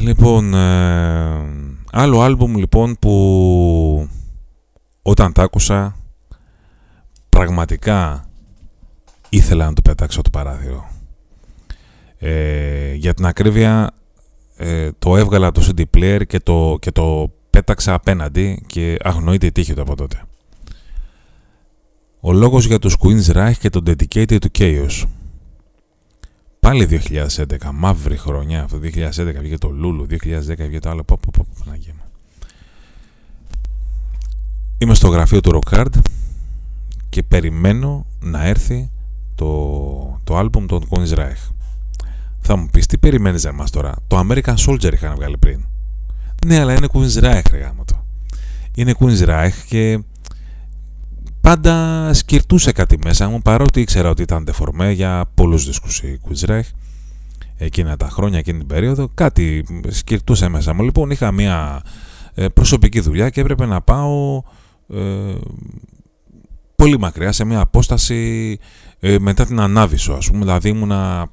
Λοιπόν, 0.01 0.55
ε, 0.55 1.47
άλλο 1.91 2.21
άλμπουμ 2.21 2.55
λοιπόν 2.57 2.97
που 2.99 4.09
όταν 5.03 5.33
τα 5.33 5.43
άκουσα 5.43 5.97
πραγματικά 7.29 8.26
ήθελα 9.29 9.65
να 9.65 9.73
το 9.73 9.83
πετάξω 9.83 10.23
το 10.23 10.31
παράθυρο. 10.31 10.91
Ε, 12.19 12.95
για 12.95 13.15
την 13.15 13.27
ακρίβεια 13.27 13.91
ε, 14.57 14.91
το 14.99 15.17
έβγαλα 15.17 15.53
το 15.53 15.67
CD 15.67 15.83
player 15.97 16.23
και 16.27 16.41
το, 16.41 16.77
και 16.81 16.91
το 16.91 17.33
πέταξα 17.51 17.95
απέναντι 17.95 18.65
και 18.67 18.97
αγνοείται 19.03 19.47
η 19.47 19.53
τύχη 19.53 19.75
του 19.75 19.81
από 19.81 19.97
τότε. 19.97 20.23
Ο 22.21 22.33
λόγος 22.33 22.67
για 22.67 22.79
τους 22.79 22.97
Queen's 22.99 23.33
Reich 23.33 23.57
και 23.61 23.71
το 23.71 23.83
Dedicated 23.87 24.39
to 24.39 24.47
Chaos. 24.59 25.05
Πάλι 26.61 27.03
2011, 27.09 27.45
μαύρη 27.75 28.17
χρονιά 28.17 28.63
αυτό. 28.63 28.77
2011 28.77 28.81
βγήκε 29.39 29.59
το 29.59 29.71
Lulu, 29.83 30.13
2010 30.13 30.57
βγήκε 30.57 30.79
το 30.79 30.91
άλλο. 30.91 31.05
Πω, 31.05 31.19
πω, 31.23 31.31
πω, 31.33 31.47
Παναγία 31.65 31.95
Είμαι 34.79 34.95
στο 34.95 35.09
γραφείο 35.09 35.41
του 35.41 35.59
Rockhard 35.59 36.01
και 37.09 37.23
περιμένω 37.23 38.07
να 38.21 38.47
έρθει 38.47 38.91
το, 39.37 40.21
το 40.25 40.37
άλμπουμ 40.37 40.67
των 40.67 40.89
Queen's 40.89 41.19
Reich. 41.19 41.51
Θα 42.41 42.57
μου 42.57 42.69
πεις 42.73 42.87
τι 42.87 42.99
περιμένεις 42.99 43.43
για 43.43 43.53
μας 43.53 43.71
τώρα; 43.71 43.95
Το 44.07 44.19
American 44.19 44.55
Soldier 44.67 44.93
είχαν 44.93 45.15
βγάλει 45.15 45.39
πριν. 45.39 45.65
Ναι, 46.47 46.61
αλλά 46.61 46.75
είναι 46.75 46.89
Queen's 46.93 47.23
Reich, 47.23 47.51
ρε 47.51 47.59
γάμο 47.59 47.85
το. 47.85 48.05
Είναι 48.75 48.95
Queen's 48.99 49.29
Reich 49.29 49.65
και 49.69 50.01
πάντα 51.47 52.11
σκυρτούσε 52.15 52.73
κάτι 52.73 52.99
μέσα 53.05 53.29
μου 53.29 53.43
παρότι 53.43 53.81
ήξερα 53.81 54.11
ότι 54.11 54.23
ήταν 54.23 54.45
δεφορμέ 54.45 54.91
για 54.91 55.31
πολλούς 55.35 55.67
δίσκους 55.67 56.03
η 56.03 56.19
Κουτζρέχ 56.23 56.69
εκείνα 57.57 57.97
τα 57.97 58.09
χρόνια, 58.09 58.39
εκείνη 58.39 58.59
την 58.59 58.67
περίοδο 58.67 59.09
κάτι 59.15 59.65
σκυρτούσε 59.89 60.49
μέσα 60.49 60.75
μου 60.75 60.83
λοιπόν 60.83 61.11
είχα 61.11 61.33
μια 61.33 61.83
ε, 62.35 62.49
προσωπική 62.49 63.01
δουλειά 63.01 63.31
και 63.31 63.41
έπρεπε 63.41 63.67
να 63.67 63.81
πάω 63.81 64.43
ε, 64.95 65.35
πολύ 66.77 66.99
μακριά 66.99 67.33
σε 67.33 67.45
μια 67.45 67.61
απόσταση 67.61 68.59
ε, 69.01 69.19
μετά 69.19 69.47
την 69.47 69.61
Ανάβησο 69.61 70.13
ας 70.13 70.27
πούμε 70.27 70.39
δηλαδή 70.39 70.69
ήμουνα 70.69 71.29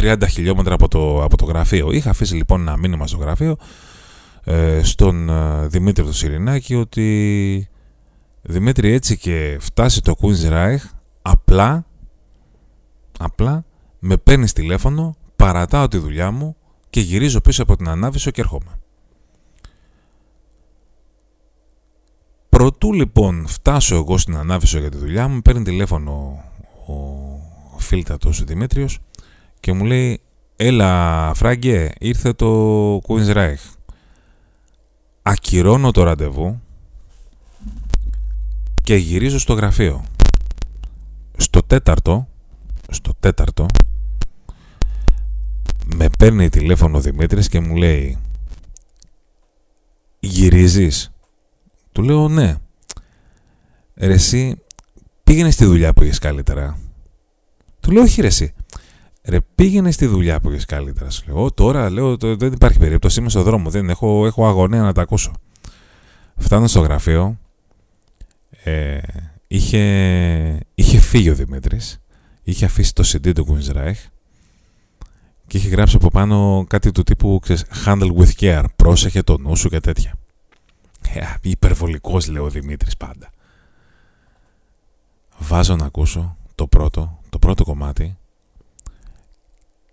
30 0.00 0.16
χιλιόμετρα 0.28 0.74
από 0.74 0.88
το, 0.88 1.22
από 1.22 1.36
το 1.36 1.44
γραφείο 1.44 1.90
είχα 1.90 2.10
αφήσει 2.10 2.34
λοιπόν 2.34 2.60
ένα 2.60 2.76
μήνυμα 2.76 3.06
στο 3.06 3.16
γραφείο 3.16 3.56
στον 4.82 5.30
Δημήτρη 5.68 6.04
του 6.04 6.12
Σιρινάκη 6.12 6.74
ότι 6.74 7.68
Δημήτρη 8.42 8.92
έτσι 8.92 9.16
και 9.16 9.56
φτάσει 9.60 10.02
το 10.02 10.14
Queen's 10.20 10.52
Reich 10.52 10.88
απλά 11.22 11.86
απλά 13.18 13.64
με 13.98 14.16
παίρνεις 14.16 14.52
τηλέφωνο 14.52 15.16
παρατάω 15.36 15.88
τη 15.88 15.98
δουλειά 15.98 16.30
μου 16.30 16.56
και 16.90 17.00
γυρίζω 17.00 17.40
πίσω 17.40 17.62
από 17.62 17.76
την 17.76 17.88
ανάβησο 17.88 18.30
και 18.30 18.40
έρχομαι. 18.40 18.78
Προτού 22.54 22.92
λοιπόν 22.92 23.46
φτάσω 23.46 23.96
εγώ 23.96 24.18
στην 24.18 24.36
ανάβησο 24.36 24.78
για 24.78 24.90
τη 24.90 24.96
δουλειά 24.96 25.28
μου, 25.28 25.42
παίρνει 25.42 25.62
τηλέφωνο 25.62 26.44
ο 27.72 27.78
φίλτατος 27.78 28.44
Δημήτριος 28.44 28.98
και 29.60 29.72
μου 29.72 29.84
λέει 29.84 30.20
«Έλα 30.56 31.32
Φράγκε, 31.34 31.92
ήρθε 31.98 32.32
το 32.32 32.96
Queen's 32.96 33.34
Reich». 33.34 33.74
Ακυρώνω 35.22 35.90
το 35.90 36.02
ραντεβού 36.02 36.60
και 38.82 38.94
γυρίζω 38.94 39.38
στο 39.38 39.52
γραφείο. 39.52 40.04
Στο 41.36 41.62
τέταρτο, 41.62 42.28
στο 42.88 43.14
τέταρτο, 43.20 43.66
με 45.86 46.06
παίρνει 46.18 46.48
τηλέφωνο 46.48 46.96
ο 46.96 47.00
Δημήτρης 47.00 47.48
και 47.48 47.60
μου 47.60 47.76
λέει 47.76 48.18
γυρίζεις 50.20 51.13
του 51.94 52.02
λέω 52.02 52.28
ναι 52.28 52.54
ρε 53.96 54.12
εσύ 54.12 54.56
πήγαινες 55.24 55.54
στη 55.54 55.64
δουλειά 55.64 55.92
που 55.92 56.02
έχεις 56.02 56.18
καλύτερα 56.18 56.78
του 57.80 57.90
λέω 57.90 58.02
όχι 58.02 58.20
ρε 58.20 58.26
εσύ 58.26 58.54
Ρε 59.26 59.40
πήγαινες 59.54 59.94
στη 59.94 60.06
δουλειά 60.06 60.40
που 60.40 60.50
έχεις 60.50 60.64
καλύτερα. 60.64 61.10
Σου 61.10 61.22
λέω, 61.26 61.52
τώρα 61.52 61.90
λέω, 61.90 62.16
δεν 62.16 62.52
υπάρχει 62.52 62.78
περίπτωση. 62.78 63.20
Είμαι 63.20 63.28
στο 63.28 63.42
δρόμο. 63.42 63.70
Δεν 63.70 63.88
έχω, 63.88 64.26
έχω 64.26 64.46
αγωνία 64.46 64.82
να 64.82 64.92
τα 64.92 65.02
ακούσω. 65.02 65.32
Φτάνω 66.36 66.66
στο 66.66 66.80
γραφείο. 66.80 67.38
Ε, 68.62 68.98
είχε, 69.46 69.80
είχε 70.74 70.98
φύγει 70.98 71.30
ο 71.30 71.34
Δημήτρης. 71.34 71.98
Είχε 72.42 72.64
αφήσει 72.64 72.94
το 72.94 73.04
CD 73.06 73.32
του 73.34 73.46
Queen's 73.48 73.92
και 75.46 75.56
είχε 75.56 75.68
γράψει 75.68 75.96
από 75.96 76.08
πάνω 76.08 76.64
κάτι 76.68 76.90
του 76.90 77.02
τύπου 77.02 77.38
ξέρεις, 77.42 77.64
handle 77.86 78.10
with 78.16 78.30
care, 78.40 78.64
πρόσεχε 78.76 79.22
το 79.22 79.38
νου 79.38 79.56
σου 79.56 79.68
και 79.68 79.80
τέτοια. 79.80 80.14
Ε, 81.12 81.34
υπερβολικός 81.40 82.28
λέει 82.28 82.42
ο 82.42 82.50
Δημήτρης 82.50 82.96
πάντα. 82.96 83.30
Βάζω 85.38 85.76
να 85.76 85.84
ακούσω 85.84 86.36
το 86.54 86.66
πρώτο, 86.66 87.18
το 87.28 87.38
πρώτο 87.38 87.64
κομμάτι 87.64 88.18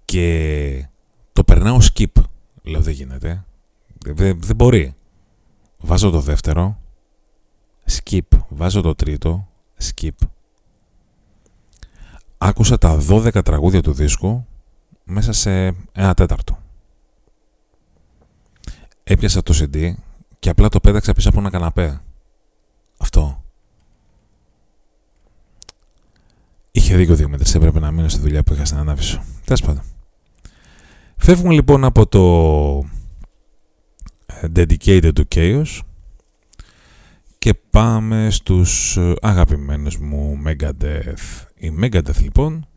και 0.05 0.87
το 1.33 1.43
περνάω 1.43 1.77
skip. 1.93 2.23
Λέω 2.61 2.81
δεν 2.81 2.93
γίνεται. 2.93 3.45
Δεν, 4.05 4.41
δεν 4.41 4.55
μπορεί. 4.55 4.95
Βάζω 5.77 6.09
το 6.09 6.19
δεύτερο. 6.19 6.79
Skip. 7.91 8.39
Βάζω 8.49 8.81
το 8.81 8.95
τρίτο. 8.95 9.47
Skip. 9.81 10.27
Άκουσα 12.37 12.77
τα 12.77 13.01
12 13.09 13.43
τραγούδια 13.43 13.81
του 13.81 13.93
δίσκου 13.93 14.45
μέσα 15.03 15.33
σε 15.33 15.65
ένα 15.91 16.13
τέταρτο. 16.13 16.59
Έπιασα 19.03 19.43
το 19.43 19.53
CD 19.57 19.93
και 20.41 20.49
απλά 20.49 20.69
το 20.69 20.79
πέταξα 20.79 21.13
πίσω 21.13 21.29
από 21.29 21.39
ένα 21.39 21.49
καναπέ. 21.49 22.01
Αυτό. 22.97 23.43
Είχε 26.71 26.95
δίκιο 26.95 27.15
δύο 27.15 27.29
μέτρες, 27.29 27.55
έπρεπε 27.55 27.79
να 27.79 27.91
μείνω 27.91 28.07
στη 28.07 28.21
δουλειά 28.21 28.43
που 28.43 28.53
είχα 28.53 28.65
στην 28.65 28.77
ανάβηση. 28.77 29.21
Τέλος 29.45 29.61
πάντων. 29.61 29.83
Φεύγουμε 31.17 31.53
λοιπόν 31.53 31.83
από 31.83 32.07
το 32.07 32.25
ε, 34.25 34.47
Dedicated 34.55 35.11
to 35.13 35.23
Chaos 35.35 35.79
και 37.37 37.53
πάμε 37.69 38.29
στους 38.29 38.97
ε, 38.97 39.13
αγαπημένους 39.21 39.97
μου 39.97 40.41
Megadeth. 40.45 41.45
Οι 41.55 41.73
Megadeth 41.81 42.21
λοιπόν 42.21 42.67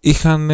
είχαν 0.00 0.50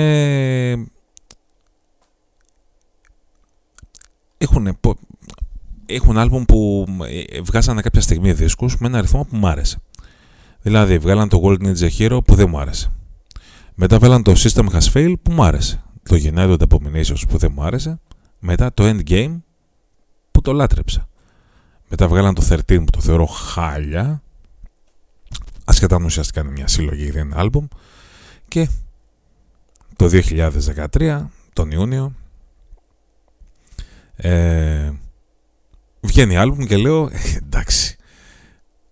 έχουν, 4.42 4.78
έχουν 5.86 6.18
άλμπουμ 6.18 6.44
που 6.44 6.86
ε, 7.30 7.40
βγάζανε 7.40 7.80
κάποια 7.80 8.00
στιγμή 8.00 8.32
δίσκους 8.32 8.78
με 8.78 8.86
ένα 8.86 8.98
αριθμό 8.98 9.24
που 9.24 9.36
μου 9.36 9.46
άρεσε. 9.46 9.78
Δηλαδή 10.60 10.98
βγάλαν 10.98 11.28
το 11.28 11.40
World 11.44 11.62
Ninja 11.62 11.88
Hero 11.98 12.18
που 12.24 12.34
δεν 12.34 12.48
μου 12.48 12.58
άρεσε. 12.58 12.92
Μετά 13.74 13.98
βγάλαν 13.98 14.22
το 14.22 14.32
System 14.36 14.68
Has 14.68 14.92
Failed 14.92 15.14
που 15.22 15.32
μου 15.32 15.44
άρεσε. 15.44 15.82
Το 16.02 16.16
United 16.22 16.56
Abominations 16.68 17.22
που 17.28 17.38
δεν 17.38 17.52
μου 17.54 17.62
άρεσε. 17.62 18.00
Μετά 18.38 18.74
το 18.74 18.84
Endgame 18.86 19.40
που 20.30 20.40
το 20.40 20.52
λάτρεψα. 20.52 21.08
Μετά 21.88 22.08
βγάλαν 22.08 22.34
το 22.34 22.42
13 22.50 22.60
που 22.66 22.90
το 22.90 23.00
θεωρώ 23.00 23.26
χάλια. 23.26 24.22
Ασχετά 25.64 25.96
αν 25.96 26.04
ουσιαστικά 26.04 26.40
είναι 26.40 26.50
μια 26.50 26.66
συλλογή, 26.66 27.10
δεν 27.10 27.24
είναι 27.24 27.34
άλμπουμ. 27.38 27.66
Και 28.48 28.68
το 29.96 30.10
2013, 30.98 31.26
τον 31.52 31.70
Ιούνιο, 31.70 32.14
ε, 34.22 34.92
βγαίνει 36.00 36.36
άλμπουμ 36.36 36.64
και 36.64 36.76
λέω 36.76 37.08
«Ε, 37.12 37.36
εντάξει, 37.36 37.96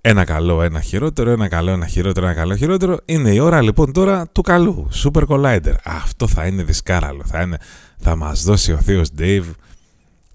ένα 0.01 0.25
καλό, 0.25 0.63
ένα 0.63 0.81
χειρότερο, 0.81 1.31
ένα 1.31 1.49
καλό, 1.49 1.71
ένα 1.71 1.87
χειρότερο, 1.87 2.27
ένα 2.27 2.35
καλό, 2.35 2.57
χειρότερο. 2.57 2.99
Είναι 3.05 3.31
η 3.31 3.39
ώρα 3.39 3.63
λοιπόν 3.63 3.93
τώρα 3.93 4.29
του 4.29 4.43
καλού. 4.43 4.89
Super 5.05 5.27
Collider. 5.27 5.75
Αυτό 5.85 6.27
θα 6.27 6.47
είναι 6.47 6.63
δισκάραλο. 6.63 7.23
Θα, 7.25 7.41
είναι, 7.41 7.59
θα 7.99 8.17
μας 8.17 8.43
δώσει 8.43 8.73
ο 8.73 8.77
θείος 8.77 9.09
Dave 9.19 9.51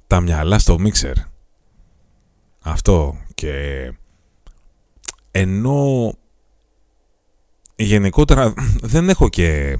τα 0.07 0.19
μυαλά 0.19 0.59
στο 0.59 0.79
μίξερ. 0.79 1.13
Αυτό 2.59 3.17
και 3.33 3.91
ενώ 5.31 6.13
γενικότερα 7.75 8.53
δεν 8.93 9.09
έχω 9.09 9.29
και 9.29 9.79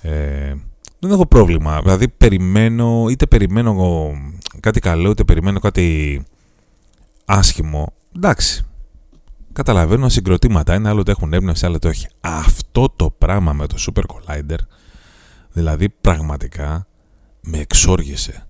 ε, 0.00 0.54
δεν 0.98 1.10
έχω 1.10 1.26
πρόβλημα. 1.26 1.80
Δηλαδή 1.80 2.08
περιμένω 2.08 3.06
είτε 3.10 3.26
περιμένω 3.26 4.12
κάτι 4.60 4.80
καλό 4.80 5.10
είτε 5.10 5.24
περιμένω 5.24 5.58
κάτι 5.58 6.22
άσχημο. 7.24 7.92
Εντάξει, 8.16 8.64
καταλαβαίνω 9.52 10.08
συγκροτήματα 10.08 10.74
είναι, 10.74 10.88
άλλο 10.88 11.02
το 11.02 11.10
έχουν 11.10 11.32
έμπνευση, 11.32 11.66
άλλο 11.66 11.78
το 11.78 11.88
όχι. 11.88 12.06
Αυτό 12.20 12.92
το 12.96 13.10
πράγμα 13.18 13.52
με 13.52 13.66
το 13.66 13.76
Super 13.78 14.02
Collider, 14.02 14.58
δηλαδή 15.52 15.88
πραγματικά 15.88 16.86
με 17.40 17.58
εξόργησε. 17.58 18.46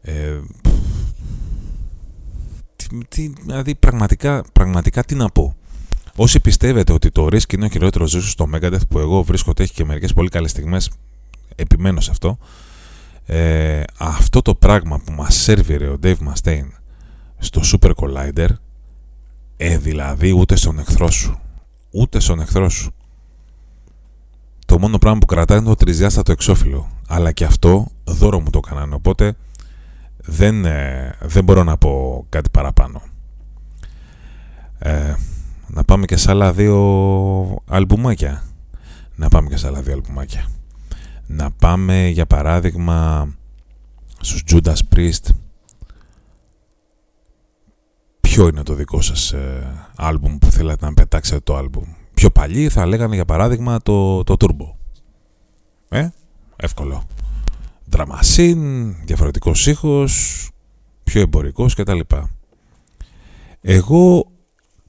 Ε, 0.00 0.40
τι, 3.08 3.32
δηλαδή 3.40 3.74
πραγματικά, 3.74 4.44
πραγματικά 4.52 5.04
τι 5.04 5.14
να 5.14 5.28
πω. 5.28 5.56
Όσοι 6.16 6.40
πιστεύετε 6.40 6.92
ότι 6.92 7.10
το 7.10 7.26
Risk 7.26 7.52
είναι 7.52 7.64
ο 7.64 7.68
χειρότερος 7.68 8.10
ζήσο 8.10 8.28
στο 8.28 8.48
Megadeth 8.54 8.88
που 8.88 8.98
εγώ 8.98 9.22
βρίσκω 9.22 9.50
ότι 9.50 9.62
έχει 9.62 9.72
και 9.72 9.84
μερικές 9.84 10.12
πολύ 10.12 10.28
καλές 10.28 10.50
στιγμές, 10.50 10.90
επιμένω 11.56 12.00
σε 12.00 12.10
αυτό. 12.10 12.38
Ε, 13.26 13.82
αυτό 13.98 14.42
το 14.42 14.54
πράγμα 14.54 14.98
που 14.98 15.12
μας 15.12 15.34
σερβιρε 15.34 15.88
ο 15.88 15.98
Dave 16.02 16.16
Mustaine 16.16 16.68
στο 17.38 17.60
Super 17.64 17.90
Collider 17.94 18.48
ε, 19.56 19.78
δηλαδή 19.78 20.32
ούτε 20.32 20.56
στον 20.56 20.78
εχθρό 20.78 21.10
σου. 21.10 21.38
Ούτε 21.90 22.20
στον 22.20 22.40
εχθρό 22.40 22.68
σου. 22.68 22.94
Το 24.66 24.78
μόνο 24.78 24.98
πράγμα 24.98 25.18
που 25.18 25.26
κρατάει 25.26 25.58
είναι 25.58 25.68
το 25.68 25.74
τριζιάστατο 25.74 26.32
εξώφυλλο. 26.32 26.88
Αλλά 27.08 27.32
και 27.32 27.44
αυτό 27.44 27.86
δώρο 28.04 28.40
μου 28.40 28.50
το 28.50 28.60
έκαναν. 28.64 28.92
Οπότε 28.92 29.36
δεν, 30.16 30.64
ε, 30.64 31.14
δεν 31.22 31.44
μπορώ 31.44 31.64
να 31.64 31.76
πω 31.76 32.26
κάτι 32.28 32.50
παραπάνω. 32.50 33.02
Ε, 34.78 35.14
να 35.66 35.84
πάμε 35.84 36.04
και 36.04 36.16
σε 36.16 36.30
άλλα 36.30 36.52
δύο 36.52 37.62
αλμπουμάκια. 37.66 38.44
Να 39.16 39.28
πάμε 39.28 39.48
και 39.48 39.56
σε 39.56 39.66
άλλα 39.66 39.82
δύο 39.82 39.92
αλμπουμάκια. 39.92 40.48
Να 41.26 41.50
πάμε 41.50 42.06
για 42.08 42.26
παράδειγμα 42.26 43.28
στους 44.20 44.42
Judas 44.50 44.76
Priest 44.94 45.28
ποιο 48.20 48.46
είναι 48.48 48.62
το 48.62 48.74
δικό 48.74 49.00
σας 49.00 49.32
ε, 49.32 49.86
άλμπουμ 49.96 50.38
που 50.38 50.50
θέλατε 50.50 50.84
να 50.86 50.94
πετάξετε 50.94 51.40
το 51.40 51.56
άλμπουμ; 51.56 51.84
Πιο 52.14 52.30
παλιοί 52.30 52.68
θα 52.68 52.86
λέγανε 52.86 53.14
για 53.14 53.24
παράδειγμα 53.24 53.78
το, 53.82 54.22
το 54.24 54.34
Turbo. 54.38 54.74
Ε, 55.88 56.08
εύκολο. 56.56 57.02
Δραμασίν, 57.84 58.94
διαφορετικός 59.04 59.66
ήχος, 59.66 60.48
πιο 61.04 61.20
εμπορικός 61.20 61.74
κτλ. 61.74 62.00
Εγώ 63.60 64.26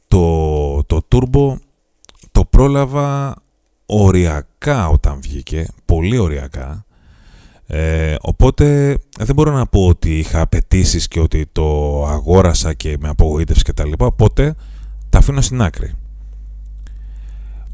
το, 0.08 0.84
το 0.84 1.02
Turbo 1.12 1.56
το 2.32 2.45
πρόλαβα 2.45 3.36
οριακά 3.86 4.89
όταν 4.89 5.19
βγήκε, 5.21 5.67
πολύ 5.86 6.17
οριακά 6.17 6.86
ε, 7.67 8.15
οπότε 8.21 8.98
δεν 9.19 9.36
μπορώ 9.36 9.52
να 9.52 9.67
πω 9.67 9.88
ότι 9.88 10.17
είχα 10.17 10.41
απαιτήσει 10.41 11.08
και 11.08 11.19
ότι 11.19 11.45
το 11.52 12.06
αγόρασα 12.06 12.74
και 12.74 12.98
με 13.00 13.10
απογοήτευσε 13.10 13.63
και 13.63 13.74
τα 13.74 13.86
λοιπά, 13.86 14.06
οπότε 14.06 14.56
τα 15.10 15.17
αφήνω 15.17 15.41
στην 15.41 15.62
άκρη. 15.62 15.93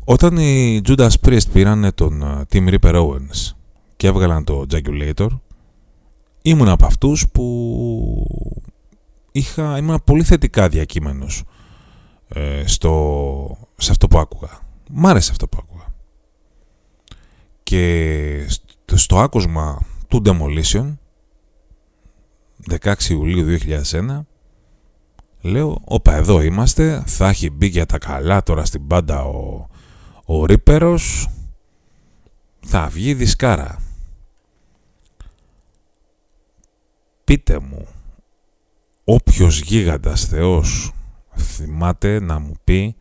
Όταν 0.03 0.37
οι 0.37 0.81
Judas 0.87 1.09
Priest 1.25 1.51
πήραν 1.53 1.91
τον 1.95 2.21
ε, 2.21 2.45
Tim 2.51 2.73
Ripper 2.73 2.93
Owens 2.93 3.51
και 3.95 4.07
έβγαλαν 4.07 4.43
το 4.43 4.65
Jagulator, 4.71 5.27
ήμουν 6.41 6.67
από 6.67 6.85
αυτούς 6.85 7.27
που 7.31 7.45
είχα, 9.31 9.77
ήμουν 9.77 10.01
πολύ 10.03 10.23
θετικά 10.23 10.69
διακείμενος 10.69 11.43
ε, 12.27 12.63
στο, 12.65 13.57
σε 13.77 13.91
αυτό 13.91 14.07
που 14.07 14.19
άκουγα. 14.19 14.59
Μ' 14.89 15.07
άρεσε 15.07 15.31
αυτό 15.31 15.47
που 15.47 15.57
άκουγα. 15.61 15.70
Και 17.71 18.47
στο 18.93 19.19
άκουσμα 19.19 19.81
του 20.07 20.21
Demolition 20.25 20.93
16 22.79 22.93
Ιουλίου 23.09 23.57
2001 23.91 24.21
λέω 25.41 25.81
όπα 25.83 26.15
εδώ 26.15 26.41
είμαστε 26.41 27.03
θα 27.05 27.27
έχει 27.27 27.49
μπει 27.49 27.67
για 27.67 27.85
τα 27.85 27.97
καλά 27.97 28.43
τώρα 28.43 28.65
στην 28.65 28.87
πάντα 28.87 29.23
ο, 29.23 29.67
ο 30.25 30.45
Ρίπερος 30.45 31.29
θα 32.59 32.87
βγει 32.87 33.13
δισκάρα 33.13 33.79
πείτε 37.23 37.59
μου 37.59 37.87
όποιος 39.03 39.61
γίγαντας 39.61 40.25
θεός 40.25 40.93
θυμάται 41.35 42.19
να 42.19 42.39
μου 42.39 42.53
πει 42.63 42.95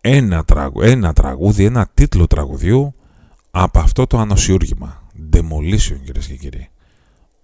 ένα, 0.00 0.44
τραγου, 0.44 0.82
ένα 0.82 1.12
τραγούδι, 1.12 1.64
ένα 1.64 1.90
τίτλο 1.94 2.26
τραγουδιού 2.26 2.94
από 3.50 3.78
αυτό 3.78 4.06
το 4.06 4.18
ανοσιούργημα. 4.18 5.02
Demolition 5.32 5.98
κυρίες 6.04 6.26
και 6.26 6.36
κύριοι. 6.36 6.68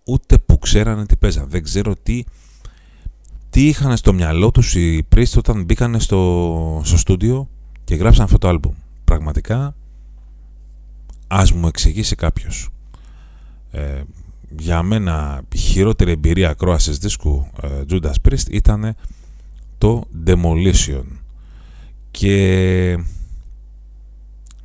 Ούτε 0.05 0.39
που 0.39 0.59
ξέρανε 0.59 1.07
τι 1.07 1.17
παίζαν. 1.17 1.49
Δεν 1.49 1.63
ξέρω 1.63 1.95
τι, 2.03 2.25
τι 3.51 3.69
είχαν 3.69 3.97
στο 3.97 4.13
μυαλό 4.13 4.51
τους 4.51 4.75
οι 4.75 5.07
Priest 5.15 5.35
όταν 5.37 5.65
μπήκαν 5.65 6.01
στο, 6.01 6.81
στο 6.85 6.97
στούντιο 6.97 7.49
και 7.85 7.95
γράψαν 7.95 8.25
αυτό 8.25 8.39
το 8.39 8.49
άλμπουμ. 8.49 8.75
Πραγματικά 9.05 9.75
ας 11.27 11.53
μου 11.53 11.67
εξηγήσει 11.67 12.15
κάποιος. 12.15 12.69
Ε, 13.71 14.03
για 14.59 14.83
μένα 14.83 15.43
η 15.53 15.59
χειρότερη 15.59 16.11
εμπειρία 16.11 16.51
ακρόασης 16.51 16.99
δίσκου 16.99 17.47
ε, 17.63 17.83
Judas 17.91 18.15
Priest 18.29 18.51
ήταν 18.51 18.97
το 19.79 20.05
Demolition 20.27 21.05
και 22.11 22.99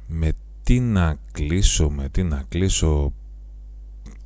με 0.08 0.32
τι 0.63 0.80
να 0.80 1.17
κλείσω, 1.32 1.89
με 1.89 2.10
τι 2.10 2.24
να 2.24 2.43
κλείσω. 2.47 3.13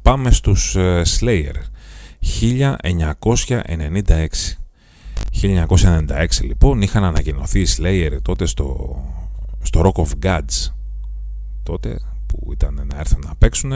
Πάμε 0.02 0.32
στους 0.32 0.76
ε, 0.76 1.02
Slayer. 1.20 1.56
1996 2.42 4.28
1996 5.42 6.26
λοιπόν 6.42 6.82
είχαν 6.82 7.04
ανακοινωθεί 7.04 7.60
οι 7.60 7.68
Slayer 7.78 8.18
τότε 8.22 8.46
στο, 8.46 8.98
στο 9.62 9.82
Rock 9.82 10.04
of 10.04 10.26
Gods. 10.26 10.74
Τότε 11.64 12.00
που 12.26 12.52
ήταν 12.52 12.74
να 12.88 13.00
έρθουν 13.00 13.24
να 13.26 13.36
παίξουν 13.36 13.72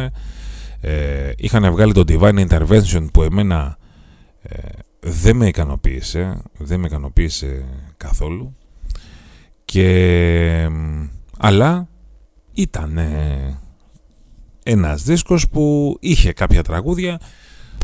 ε, 0.81 1.31
είχαν 1.37 1.71
βγάλει 1.71 1.93
το 1.93 2.03
Divine 2.07 2.47
Intervention 2.47 3.07
που 3.13 3.21
εμένα 3.21 3.77
ε, 4.41 4.57
δεν 4.99 5.35
με 5.35 5.47
ικανοποίησε 5.47 6.41
δεν 6.57 6.79
με 6.79 6.87
ικανοποίησε 6.87 7.65
καθόλου. 7.97 8.55
Και 9.65 10.69
αλλά 11.37 11.87
ήταν 12.61 12.99
ένας 14.63 15.03
δίσκος 15.03 15.49
που 15.49 15.97
είχε 15.99 16.33
κάποια 16.33 16.63
τραγούδια 16.63 17.19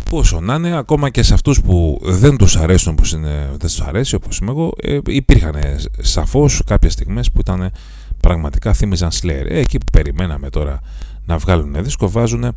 που 0.05 0.17
όσο 0.17 0.39
να 0.39 0.55
είναι, 0.55 0.77
ακόμα 0.77 1.09
και 1.09 1.23
σε 1.23 1.33
αυτούς 1.33 1.61
που 1.61 1.99
δεν 2.03 2.37
τους 2.37 2.55
αρέσουν 2.55 2.91
όπως 2.91 3.11
είναι, 3.11 3.47
δεν 3.49 3.59
τους 3.59 3.81
αρέσει 3.81 4.15
όπως 4.15 4.37
είμαι 4.37 4.51
εγώ, 4.51 4.73
ε, 4.81 4.99
υπήρχαν 5.05 5.55
σαφώς 5.99 6.61
κάποιες 6.65 6.93
στιγμές 6.93 7.31
που 7.31 7.39
ήταν 7.39 7.71
πραγματικά 8.19 8.73
θύμιζαν 8.73 9.09
Slayer. 9.11 9.45
Ε, 9.47 9.59
εκεί 9.59 9.77
που 9.77 9.85
περιμέναμε 9.91 10.49
τώρα 10.49 10.79
να 11.25 11.37
βγάλουν 11.37 11.83
δίσκο 11.83 12.09
βάζουν 12.09 12.55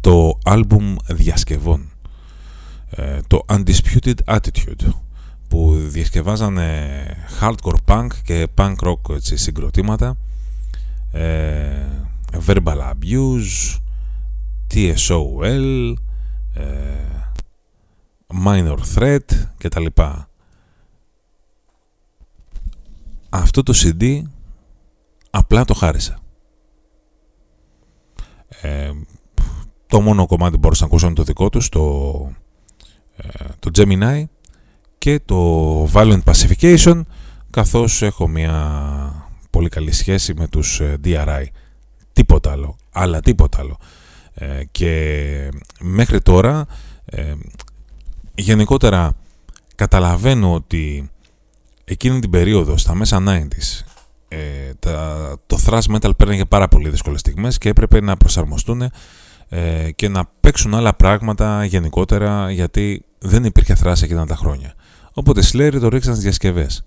το 0.00 0.38
άλμπουμ 0.44 0.96
διασκευών 1.06 1.90
ε, 2.90 3.18
το 3.26 3.44
Undisputed 3.48 4.14
Attitude 4.24 4.92
που 5.48 5.74
διασκευάζανε 5.78 6.90
hardcore 7.40 7.78
punk 7.84 8.06
και 8.22 8.46
punk 8.54 8.74
rock 8.82 9.14
έτσι, 9.14 9.36
συγκροτήματα 9.36 10.06
ε, 10.06 10.27
verbal 12.46 12.92
abuse 12.92 13.78
TSOL 14.74 15.94
ε, 16.54 16.64
minor 18.44 18.78
threat 18.94 19.26
κτλ. 19.58 19.86
Αυτό 23.28 23.62
το 23.62 23.72
CD 23.76 24.22
απλά 25.30 25.64
το 25.64 25.74
χάρισα. 25.74 26.18
Ε, 28.62 28.90
το 29.86 30.00
μόνο 30.00 30.26
κομμάτι 30.26 30.52
που 30.52 30.58
μπορούσα 30.58 30.82
να 30.82 30.88
ακούσω 30.88 31.06
είναι 31.06 31.14
το 31.14 31.22
δικό 31.22 31.48
τους, 31.48 31.68
το, 31.68 32.32
ε, 33.16 33.44
το 33.58 33.70
Gemini 33.74 34.24
και 34.98 35.20
το 35.24 35.84
Violent 35.92 36.22
Pacification 36.24 37.02
καθώς 37.50 38.02
έχω 38.02 38.28
μια 38.28 39.17
πολύ 39.58 39.70
καλή 39.70 39.92
σχέση 39.92 40.34
με 40.34 40.48
τους 40.48 40.80
ε, 40.80 40.96
DRI. 41.04 41.44
Τίποτα 42.12 42.50
άλλο, 42.50 42.76
αλλά 42.92 43.20
τίποτα 43.20 43.58
άλλο. 43.60 43.78
Ε, 44.34 44.64
και 44.70 45.48
μέχρι 45.80 46.20
τώρα 46.20 46.66
γενικότερα 48.34 49.16
καταλαβαίνω 49.74 50.54
ότι 50.54 51.10
εκείνη 51.84 52.18
την 52.20 52.30
περίοδο 52.30 52.76
στα 52.76 52.94
μέσα 52.94 53.22
90s 53.26 53.84
ε, 54.28 54.38
τα, 54.78 55.36
το 55.46 55.58
thrash 55.66 55.96
metal 55.96 56.10
παίρνει 56.16 56.46
πάρα 56.46 56.68
πολύ 56.68 56.88
δύσκολες 56.88 57.20
στιγμές 57.20 57.58
και 57.58 57.68
έπρεπε 57.68 58.00
να 58.00 58.16
προσαρμοστούν 58.16 58.82
ε, 59.48 59.90
και 59.90 60.08
να 60.08 60.30
παίξουν 60.40 60.74
άλλα 60.74 60.94
πράγματα 60.94 61.64
γενικότερα 61.64 62.50
γιατί 62.50 63.04
δεν 63.18 63.44
υπήρχε 63.44 63.76
thrash 63.82 64.02
εκείνα 64.02 64.26
τα 64.26 64.36
χρόνια. 64.36 64.74
Οπότε 65.12 65.42
Slayer 65.52 65.78
το 65.80 65.88
ρίξαν 65.88 66.12
στις 66.12 66.24
διασκευές. 66.24 66.84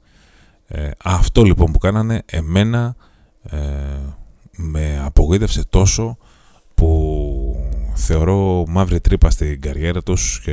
Ε, 0.74 0.92
αυτό 1.04 1.44
λοιπόν 1.44 1.72
που 1.72 1.78
κάνανε 1.78 2.22
εμένα 2.26 2.96
ε, 3.44 3.58
με 4.56 5.02
απογοήτευσε 5.04 5.64
τόσο 5.70 6.18
που 6.76 7.70
θεωρώ 7.94 8.66
μαύρη 8.68 9.00
τρύπα 9.02 9.30
στην 9.30 9.62
καριέρα 9.62 10.04
τους 10.04 10.42
και 10.44 10.52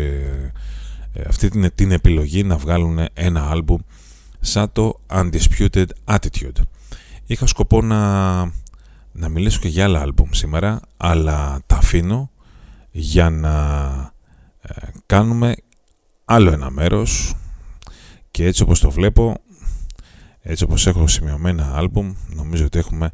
ε, 1.12 1.22
αυτή 1.28 1.48
την, 1.48 1.70
την 1.74 1.92
επιλογή 1.92 2.42
να 2.42 2.57
βγάλουν 2.57 2.98
ένα 3.12 3.50
άλμπουμ 3.50 3.81
σαν 4.40 4.72
το 4.72 5.00
Undisputed 5.12 5.87
Attitude. 6.04 6.62
Είχα 7.26 7.46
σκοπό 7.46 7.83
να, 7.83 8.38
να 9.12 9.28
μιλήσω 9.28 9.59
και 9.61 9.68
για 9.68 9.85
άλλα 9.85 10.00
άλμπουμ 10.00 10.28
σήμερα, 10.33 10.81
αλλά 10.96 11.61
τα 11.66 11.76
αφήνω 11.76 12.31
για 12.90 13.31
να 13.31 13.54
ε, 14.61 14.74
κάνουμε 15.07 15.54
άλλο 16.24 16.50
ένα 16.50 16.70
μέρος 16.70 17.35
και 18.31 18.44
έτσι 18.44 18.62
όπως 18.62 18.81
το 18.81 18.90
βλέπω, 18.90 19.37
έτσι 20.50 20.64
όπως 20.64 20.87
έχω 20.87 21.06
σημειωμένα 21.06 21.72
άλμπουμ, 21.74 22.14
νομίζω 22.34 22.64
ότι 22.64 22.78
έχουμε 22.78 23.11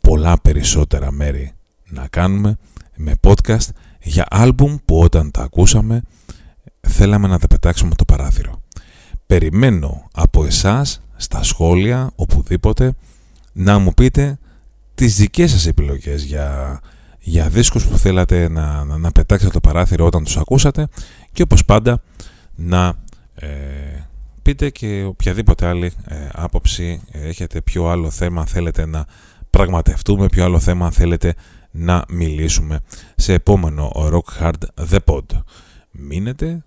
πολλά 0.00 0.40
περισσότερα 0.40 1.10
μέρη 1.10 1.52
να 1.88 2.06
κάνουμε 2.08 2.56
με 2.96 3.12
podcast 3.20 3.68
για 4.02 4.26
άλμπουμ 4.30 4.76
που 4.84 4.98
όταν 4.98 5.30
τα 5.30 5.42
ακούσαμε 5.42 6.02
θέλαμε 6.80 7.28
να 7.28 7.38
τα 7.38 7.46
πετάξουμε 7.46 7.94
το 7.94 8.04
παράθυρο. 8.04 8.62
Περιμένω 9.26 10.08
από 10.12 10.44
εσάς 10.44 11.02
στα 11.16 11.42
σχόλια, 11.42 12.10
οπουδήποτε, 12.14 12.92
να 13.52 13.78
μου 13.78 13.94
πείτε 13.94 14.38
τις 14.94 15.16
δικές 15.16 15.50
σας 15.50 15.66
επιλογές 15.66 16.22
για, 16.22 16.80
για 17.18 17.48
δίσκους 17.48 17.86
που 17.86 17.98
θέλατε 17.98 18.48
να, 18.48 18.84
να, 18.84 18.98
να 18.98 19.12
πετάξετε 19.12 19.52
το 19.52 19.60
παράθυρο 19.60 20.06
όταν 20.06 20.24
τους 20.24 20.36
ακούσατε 20.36 20.88
και 21.32 21.42
όπως 21.42 21.64
πάντα 21.64 22.02
να 22.54 22.86
ε, 22.86 22.92
πείτε 24.52 24.70
και 24.70 25.04
οποιαδήποτε 25.04 25.66
άλλη 25.66 25.92
ε, 26.04 26.28
άποψη 26.32 27.02
ε, 27.10 27.28
έχετε, 27.28 27.60
ποιο 27.60 27.88
άλλο 27.88 28.10
θέμα 28.10 28.46
θέλετε 28.46 28.86
να 28.86 29.06
πραγματευτούμε, 29.50 30.26
ποιο 30.26 30.44
άλλο 30.44 30.58
θέμα 30.58 30.90
θέλετε 30.90 31.34
να 31.70 32.04
μιλήσουμε 32.08 32.80
σε 33.16 33.32
επόμενο 33.32 33.92
Rock 33.94 34.42
Hard 34.42 34.84
The 34.90 34.98
Pod. 35.04 35.24
Μείνετε, 35.90 36.64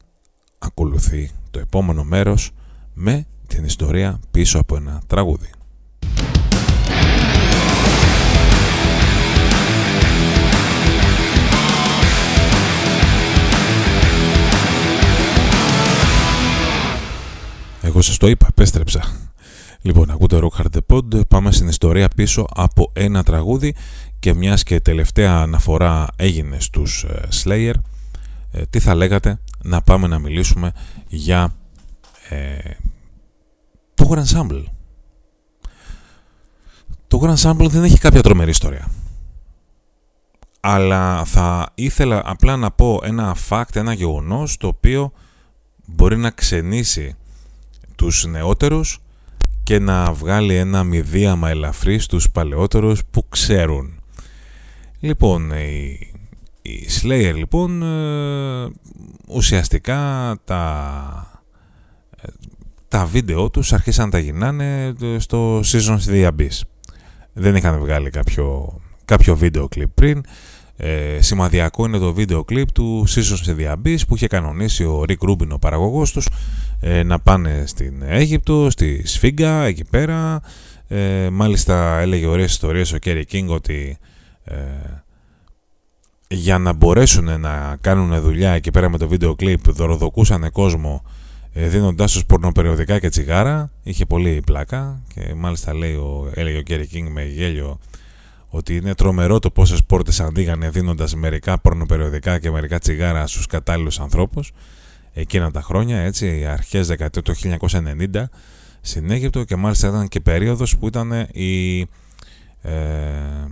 ακολουθεί 0.58 1.32
το 1.52 1.60
επόμενο 1.60 2.04
μέρος 2.04 2.52
με 2.94 3.26
την 3.48 3.64
ιστορία 3.64 4.20
πίσω 4.32 4.60
από 4.60 4.76
ένα 4.76 5.02
τραγούδι. 5.08 5.50
Εγώ 17.96 18.04
σας 18.04 18.18
το 18.18 18.28
είπα, 18.28 18.48
επέστρεψα. 18.50 19.04
Λοιπόν, 19.82 20.10
ακούτε 20.10 20.40
Rock 20.42 20.62
Hard 20.62 20.78
The 20.78 20.96
Pod, 20.96 21.28
πάμε 21.28 21.52
στην 21.52 21.68
ιστορία 21.68 22.08
πίσω 22.16 22.46
από 22.54 22.92
ένα 22.94 23.24
τραγούδι 23.24 23.76
και 24.20 24.34
μιας 24.34 24.64
και 24.64 24.80
τελευταία 24.80 25.38
αναφορά 25.38 26.08
έγινε 26.16 26.60
στους 26.60 27.04
ε, 27.04 27.28
Slayer, 27.44 27.74
ε, 28.52 28.66
τι 28.70 28.80
θα 28.80 28.96
λέγατε 28.96 29.40
να 29.64 29.82
πάμε 29.82 30.08
να 30.08 30.20
μιλήσουμε 30.20 30.72
για 31.08 31.56
ε, 32.30 32.58
το 33.94 34.10
Grand 34.10 34.38
Sample. 34.38 34.64
Το 37.08 37.22
Grand 37.24 37.50
Sample 37.50 37.70
δεν 37.70 37.84
έχει 37.84 37.98
κάποια 37.98 38.22
τρομερή 38.22 38.50
ιστορία. 38.50 38.88
Αλλά 40.60 41.26
θα 41.26 41.72
ήθελα 41.76 42.22
απλά 42.26 42.58
να 42.58 42.72
πω 42.72 43.00
ένα 43.04 43.36
fact, 43.50 43.76
ένα 43.76 43.94
γεγονός 43.94 44.58
το 44.58 44.68
οποίο 44.68 45.12
μπορεί 45.86 46.18
να 46.18 46.30
ξενήσει 46.30 47.16
τους 47.96 48.26
νεότερους 48.26 49.00
και 49.64 49.80
να 49.80 50.14
βγάλει 50.14 50.56
ένα 50.56 50.84
μηδίαμα 50.84 51.50
ελαφρύ 51.50 52.00
στους 52.00 52.30
παλαιότερους 52.30 53.02
που 53.12 53.30
ξέρουν. 53.30 54.00
Λοιπόν, 55.00 55.52
οι, 55.52 56.00
οι 56.62 56.88
Slayer 57.02 57.34
λοιπόν 57.36 57.82
ε, 57.84 58.72
ουσιαστικά 59.28 60.36
τα, 60.44 61.42
τα 62.88 63.06
βίντεο 63.06 63.50
τους 63.50 63.74
άρχισαν 63.74 64.06
να 64.06 64.12
τα 64.12 64.20
γυρνάνε 64.20 64.94
στο 65.18 65.60
Seasons 65.60 66.00
of 66.08 66.12
the 66.12 66.28
Abyss. 66.28 66.62
Δεν 67.34 67.56
είχαν 67.56 67.80
βγάλει 67.80 68.10
κάποιο, 68.10 68.80
κάποιο 69.06 69.36
βίντεο 69.36 69.68
κλιπ 69.68 69.90
πριν. 69.90 70.24
Ε, 70.78 71.22
σημαδιακό 71.22 71.86
είναι 71.86 71.98
το 71.98 72.14
βίντεο 72.14 72.44
κλιπ 72.44 72.72
του 72.72 73.06
Seasons 73.08 73.50
of 73.50 73.60
the 73.60 73.74
Abyss 73.74 74.00
που 74.08 74.16
είχε 74.16 74.28
κανονίσει 74.28 74.84
ο 74.84 75.04
Rick 75.08 75.30
Rubin 75.30 75.50
ο 75.50 75.60
παραγωγός 75.60 76.12
τους 76.12 76.28
ε, 76.88 77.04
να 77.04 77.20
πάνε 77.20 77.64
στην 77.66 78.02
Αίγυπτο, 78.02 78.70
στη 78.70 79.08
Σφίγγα, 79.08 79.64
εκεί 79.64 79.84
πέρα, 79.86 80.42
Ε, 80.88 81.30
μάλιστα 81.30 82.00
έλεγε 82.00 82.26
ωραίες 82.26 82.52
ιστορίες 82.52 82.94
ο 82.94 82.98
Kerry 82.98 83.26
King 83.26 83.50
ότι 83.50 83.98
ε, 84.44 84.56
για 86.28 86.58
να 86.58 86.74
μπορέσουν 86.74 87.40
να 87.40 87.78
κάνουν 87.82 88.22
δουλειά 88.22 88.52
εκεί 88.52 88.72
πέρα 88.72 88.90
με 88.90 88.98
το 88.98 89.08
βίντεο 89.08 89.36
κλιπ 89.36 89.72
δωροδοκούσαν 89.72 90.52
κόσμο 90.52 91.04
ε, 91.54 91.68
δίνοντάς 91.68 92.12
τους 92.12 92.26
πορνοπεριοδικά 92.26 93.00
και 93.00 93.10
τσιγάρα. 93.10 93.72
Είχε 93.84 94.06
πολύ 94.06 94.42
πλάκα 94.46 95.02
και 95.14 95.34
μάλιστα 95.36 95.74
λέει 95.74 95.94
ο, 95.94 96.32
έλεγε 96.34 96.58
ο 96.58 96.62
Kerry 96.62 96.88
King 96.88 97.08
με 97.12 97.26
γέλιο 97.26 97.80
ότι 98.50 98.76
είναι 98.76 98.96
τρομερό 98.96 99.40
το 99.40 99.52
πόσες 99.52 99.84
πόρτες 99.84 100.20
ανοίγανε 100.20 100.70
δίνοντας 100.70 101.16
μερικά 101.16 101.60
πορνοπεριοδικά 101.60 102.40
και 102.40 102.52
μερικά 102.52 102.80
τσιγάρα 102.80 103.28
στους 103.28 103.46
κατάλληλους 103.46 104.00
ανθρώπους 104.00 104.52
εκείνα 105.18 105.52
τα 105.52 105.62
χρόνια, 105.62 106.00
έτσι, 106.00 106.46
αρχές 106.46 106.88
δεκαετία 106.88 107.22
του 107.22 107.36
1990 107.36 108.24
στην 108.82 109.12
Αίγυπτο 109.12 109.44
και 109.44 109.56
μάλιστα 109.56 109.88
ήταν 109.88 110.08
και 110.08 110.20
περίοδος 110.20 110.78
που 110.78 110.88
ήταν 110.88 111.12
η 111.32 111.80
ε, 112.62 113.46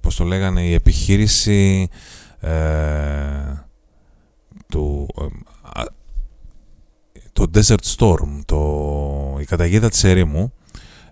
πώς 0.00 0.16
το 0.16 0.24
λέγανε 0.24 0.62
η 0.62 0.72
επιχείρηση 0.72 1.88
ε, 2.40 2.50
του 4.68 5.08
ε, 5.20 5.84
το 7.32 7.50
Desert 7.54 7.96
Storm 7.96 8.40
το, 8.44 9.36
η 9.40 9.44
καταγίδα 9.44 9.88
της 9.88 10.04
ερήμου 10.04 10.52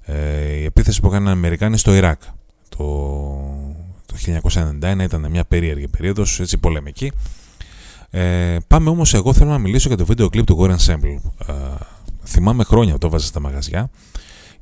ε, 0.02 0.52
η 0.52 0.64
επίθεση 0.64 1.00
που 1.00 1.07
έκαναν 1.07 1.29
οι 1.29 1.31
Αμερικάνοι 1.31 1.79
στο 1.79 1.94
Ιράκ 1.94 2.22
το, 2.68 2.85
το 4.07 4.40
1991 4.83 4.98
ήταν 5.02 5.31
μια 5.31 5.44
περίεργη 5.44 5.88
περίοδος 5.88 6.40
έτσι 6.40 6.59
πολεμική 6.59 7.12
ε, 8.10 8.56
πάμε 8.66 8.90
όμως 8.90 9.14
εγώ 9.14 9.32
θέλω 9.32 9.50
να 9.50 9.58
μιλήσω 9.58 9.88
για 9.88 9.96
το 9.96 10.04
βίντεο 10.04 10.28
κλιπ 10.28 10.46
του 10.46 10.58
Gore 10.60 10.76
Ensemble. 10.76 11.18
Ε, 11.46 11.54
θυμάμαι 12.24 12.64
χρόνια 12.64 12.92
που 12.92 12.98
το 12.98 13.06
έβαζα 13.06 13.26
στα 13.26 13.40
μαγαζιά 13.40 13.90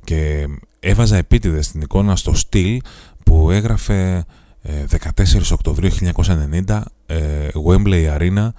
και 0.03 0.47
έβαζα 0.79 1.17
επίτηδες 1.17 1.71
την 1.71 1.81
εικόνα 1.81 2.15
στο 2.15 2.33
στυλ 2.33 2.81
που 3.23 3.51
έγραφε 3.51 4.25
14 4.63 4.67
ε, 5.17 5.53
Οκτωβρίου 5.53 5.89
1990 6.67 6.81
ε, 7.05 7.47
Wembley 7.67 8.17
Arena 8.17 8.49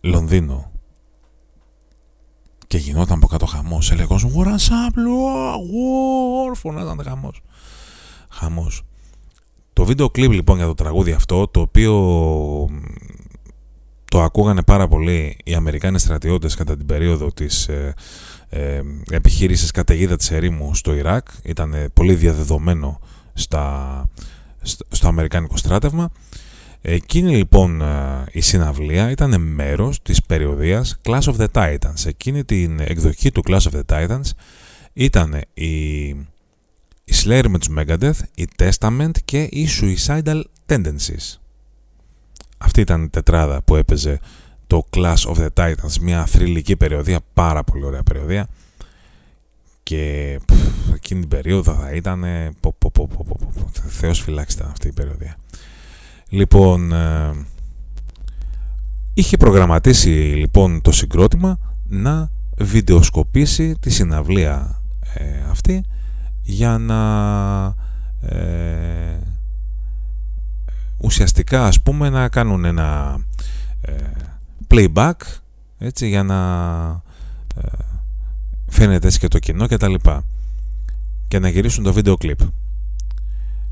Λονδίνο. 0.00 0.70
Και 2.66 2.78
γινόταν 2.78 3.16
από 3.16 3.26
κάτω 3.26 3.46
χαμός. 3.46 3.90
Έλεγες 3.90 4.08
κόσμο 4.08 4.42
War 4.42 4.46
Ensemble 4.46 5.52
War 5.72 6.54
φωνάζαν 6.54 7.02
χαμός. 7.04 7.42
Χαμός 8.28 8.84
το 9.72 9.84
βίντεο 9.84 10.10
κλιπ 10.10 10.32
λοιπόν 10.32 10.56
για 10.56 10.66
το 10.66 10.74
τραγούδι 10.74 11.12
αυτό 11.12 11.48
το 11.48 11.60
οποίο 11.60 11.94
το 14.12 14.22
ακούγανε 14.22 14.62
πάρα 14.62 14.88
πολύ 14.88 15.36
οι 15.44 15.54
Αμερικάνοι 15.54 15.98
στρατιώτες 15.98 16.54
κατά 16.54 16.76
την 16.76 16.86
περίοδο 16.86 17.32
της 17.32 17.68
ε, 17.68 17.94
ε, 18.48 18.80
επιχείρησης 19.10 19.70
καταιγίδα 19.70 20.16
της 20.16 20.30
ερήμου 20.30 20.74
στο 20.74 20.94
Ιράκ. 20.94 21.26
Ήταν 21.42 21.74
πολύ 21.94 22.14
διαδεδομένο 22.14 23.00
στα, 23.32 24.08
στο 24.88 25.08
Αμερικάνικο 25.08 25.56
στράτευμα. 25.56 26.10
Εκείνη 26.80 27.36
λοιπόν 27.36 27.80
ε, 27.80 28.24
η 28.32 28.40
συναυλία 28.40 29.10
ήταν 29.10 29.40
μέρος 29.40 30.02
της 30.02 30.22
περιοδίας 30.22 30.96
Clash 31.04 31.22
of 31.22 31.36
the 31.36 31.46
Titans. 31.52 32.06
Εκείνη 32.06 32.44
την 32.44 32.80
εκδοχή 32.80 33.30
του 33.32 33.42
Clash 33.48 33.70
of 33.70 33.80
the 33.80 33.84
Titans 33.86 34.30
ήταν 34.92 35.40
η, 35.54 36.06
η 37.04 37.12
Slayer 37.24 37.46
με 37.48 37.58
τους 37.58 37.68
Megadeth, 37.78 38.20
η 38.34 38.48
Testament 38.58 39.12
και 39.24 39.42
η 39.42 39.68
Suicidal 39.80 40.42
Tendencies. 40.66 41.41
Αυτή 42.64 42.80
ήταν 42.80 43.02
η 43.02 43.08
τετράδα 43.08 43.62
που 43.62 43.76
έπαιζε 43.76 44.18
το 44.66 44.82
Clash 44.96 45.14
of 45.14 45.34
the 45.34 45.48
Titans, 45.54 45.98
μια 46.00 46.26
θρηλυκή 46.26 46.76
περιοδία, 46.76 47.20
πάρα 47.34 47.64
πολύ 47.64 47.84
ωραία 47.84 48.02
περιοδία 48.02 48.48
και 49.82 50.38
εκείνη 50.94 51.20
την 51.20 51.28
περίοδο 51.28 51.74
θα 51.74 51.92
ήταν 51.92 52.24
πο, 52.60 52.74
πο, 52.78 52.90
πο, 52.90 53.06
πο, 53.08 53.36
Θεός 53.72 54.20
φυλάξει 54.20 54.58
αυτή 54.70 54.88
η 54.88 54.92
περιοδία. 54.92 55.36
Λοιπόν, 56.28 56.92
ε, 56.92 57.32
είχε 59.14 59.36
προγραμματίσει 59.36 60.10
λοιπόν 60.10 60.80
το 60.80 60.92
συγκρότημα 60.92 61.58
να 61.88 62.30
βιντεοσκοπήσει 62.56 63.76
τη 63.80 63.90
συναυλία 63.90 64.80
ε, 65.14 65.24
αυτή 65.50 65.84
για 66.42 66.78
να 66.78 67.00
ε, 68.20 69.18
ουσιαστικά 71.02 71.66
ας 71.66 71.80
πούμε 71.82 72.08
να 72.08 72.28
κάνουν 72.28 72.64
ένα 72.64 73.18
ε, 73.80 73.92
playback 74.68 75.12
έτσι 75.78 76.08
για 76.08 76.22
να 76.22 76.38
ε, 77.56 77.68
φαίνεται 78.68 79.06
έτσι 79.06 79.18
και 79.18 79.28
το 79.28 79.38
κοινό 79.38 79.66
και 79.66 79.76
τα 79.76 79.88
λοιπά. 79.88 80.24
Και 81.28 81.38
να 81.38 81.48
γυρίσουν 81.48 81.84
το 81.84 81.92
βίντεο 81.92 82.16
κλιπ. 82.16 82.40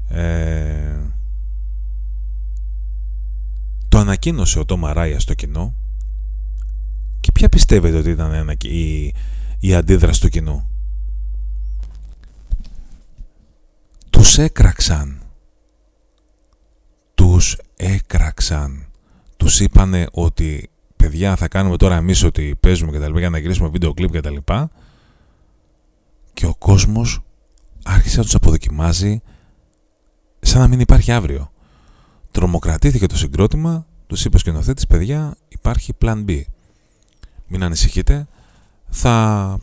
Ε, 0.08 0.98
το 3.88 3.98
ανακοίνωσε 3.98 4.58
ο 4.58 4.64
Τόμα 4.64 4.92
Ράια 4.92 5.20
στο 5.20 5.34
κοινό. 5.34 5.74
Και 7.20 7.32
ποια 7.32 7.48
πιστεύετε 7.48 7.96
ότι 7.96 8.10
ήταν 8.10 8.56
η, 8.62 9.14
η 9.58 9.74
αντίδραση 9.74 10.20
του 10.20 10.28
κοινού; 10.28 10.68
Τους 14.10 14.38
έκραξαν 14.38 15.19
τους 17.20 17.56
έκραξαν. 17.76 18.86
Τους 19.36 19.60
είπανε 19.60 20.06
ότι 20.12 20.70
παιδιά 20.96 21.36
θα 21.36 21.48
κάνουμε 21.48 21.76
τώρα 21.76 21.96
εμείς 21.96 22.22
ότι 22.22 22.56
παίζουμε 22.60 22.92
και 22.92 22.98
τα 22.98 23.06
λοιπά 23.06 23.18
για 23.18 23.30
να 23.30 23.38
γυρίσουμε 23.38 23.68
βίντεο 23.68 23.94
κλιπ 23.94 24.10
και 24.10 24.20
τα 24.20 24.30
λοιπά 24.30 24.70
και 26.32 26.46
ο 26.46 26.54
κόσμος 26.54 27.20
άρχισε 27.84 28.16
να 28.16 28.22
τους 28.22 28.34
αποδοκιμάζει 28.34 29.22
σαν 30.40 30.60
να 30.60 30.68
μην 30.68 30.80
υπάρχει 30.80 31.12
αύριο. 31.12 31.50
Τρομοκρατήθηκε 32.30 33.06
το 33.06 33.16
συγκρότημα, 33.16 33.86
τους 34.06 34.24
είπε 34.24 34.36
ο 34.36 34.38
σκηνοθέτης 34.38 34.86
παιδιά 34.86 35.36
υπάρχει 35.48 35.92
plan 36.00 36.24
B. 36.24 36.42
Μην 37.46 37.62
ανησυχείτε, 37.62 38.26
θα 38.88 39.58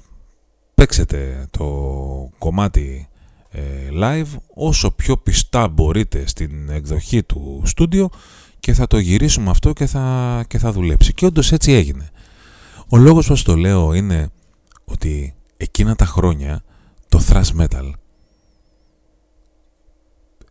παίξετε 0.76 1.48
το 1.52 1.65
κομμάτι 2.38 3.08
ε, 3.12 3.16
live 4.02 4.36
όσο 4.54 4.91
πιο 4.91 5.17
πιστά 5.17 5.67
μπορείτε 5.67 6.28
στην 6.28 6.70
εκδοχή 6.70 7.24
του 7.24 7.62
στούντιο 7.65 8.10
και 8.60 8.74
θα 8.74 8.88
το 8.88 8.98
γυρίσουμε 8.98 9.50
αυτό 9.50 9.74
και 9.74 9.86
θα, 9.86 10.46
και 10.48 10.58
θα 10.58 10.72
δουλέψει. 10.72 11.13
Και 11.13 11.26
όντως 11.26 11.52
έτσι 11.52 11.72
έγινε. 11.72 12.10
Ο 12.89 12.98
λόγος 12.98 13.28
που 13.28 13.41
το 13.43 13.56
λέω 13.56 13.93
είναι 13.93 14.30
ότι 14.86 15.36
εκείνα 15.58 15.96
τα 15.96 16.06
χρόνια 16.06 16.63
το 17.10 17.22
thrash 17.28 17.62
metal 17.62 17.91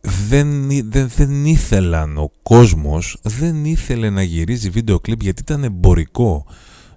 δεν, 0.01 0.69
δεν, 0.89 1.09
δεν 1.15 1.45
ήθελαν 1.45 2.17
ο 2.17 2.31
κόσμος 2.43 3.17
δεν 3.21 3.65
ήθελε 3.65 4.09
να 4.09 4.21
γυρίζει 4.21 4.69
βίντεο 4.69 4.99
κλιπ 4.99 5.21
γιατί 5.21 5.41
ήταν 5.41 5.63
εμπορικό 5.63 6.45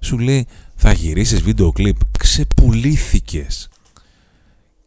σου 0.01 0.19
λέει 0.19 0.47
θα 0.75 0.93
γυρίσεις 0.93 1.43
βίντεο 1.43 1.73
κλιπ 1.73 1.97
ξεπουλήθηκες 2.19 3.69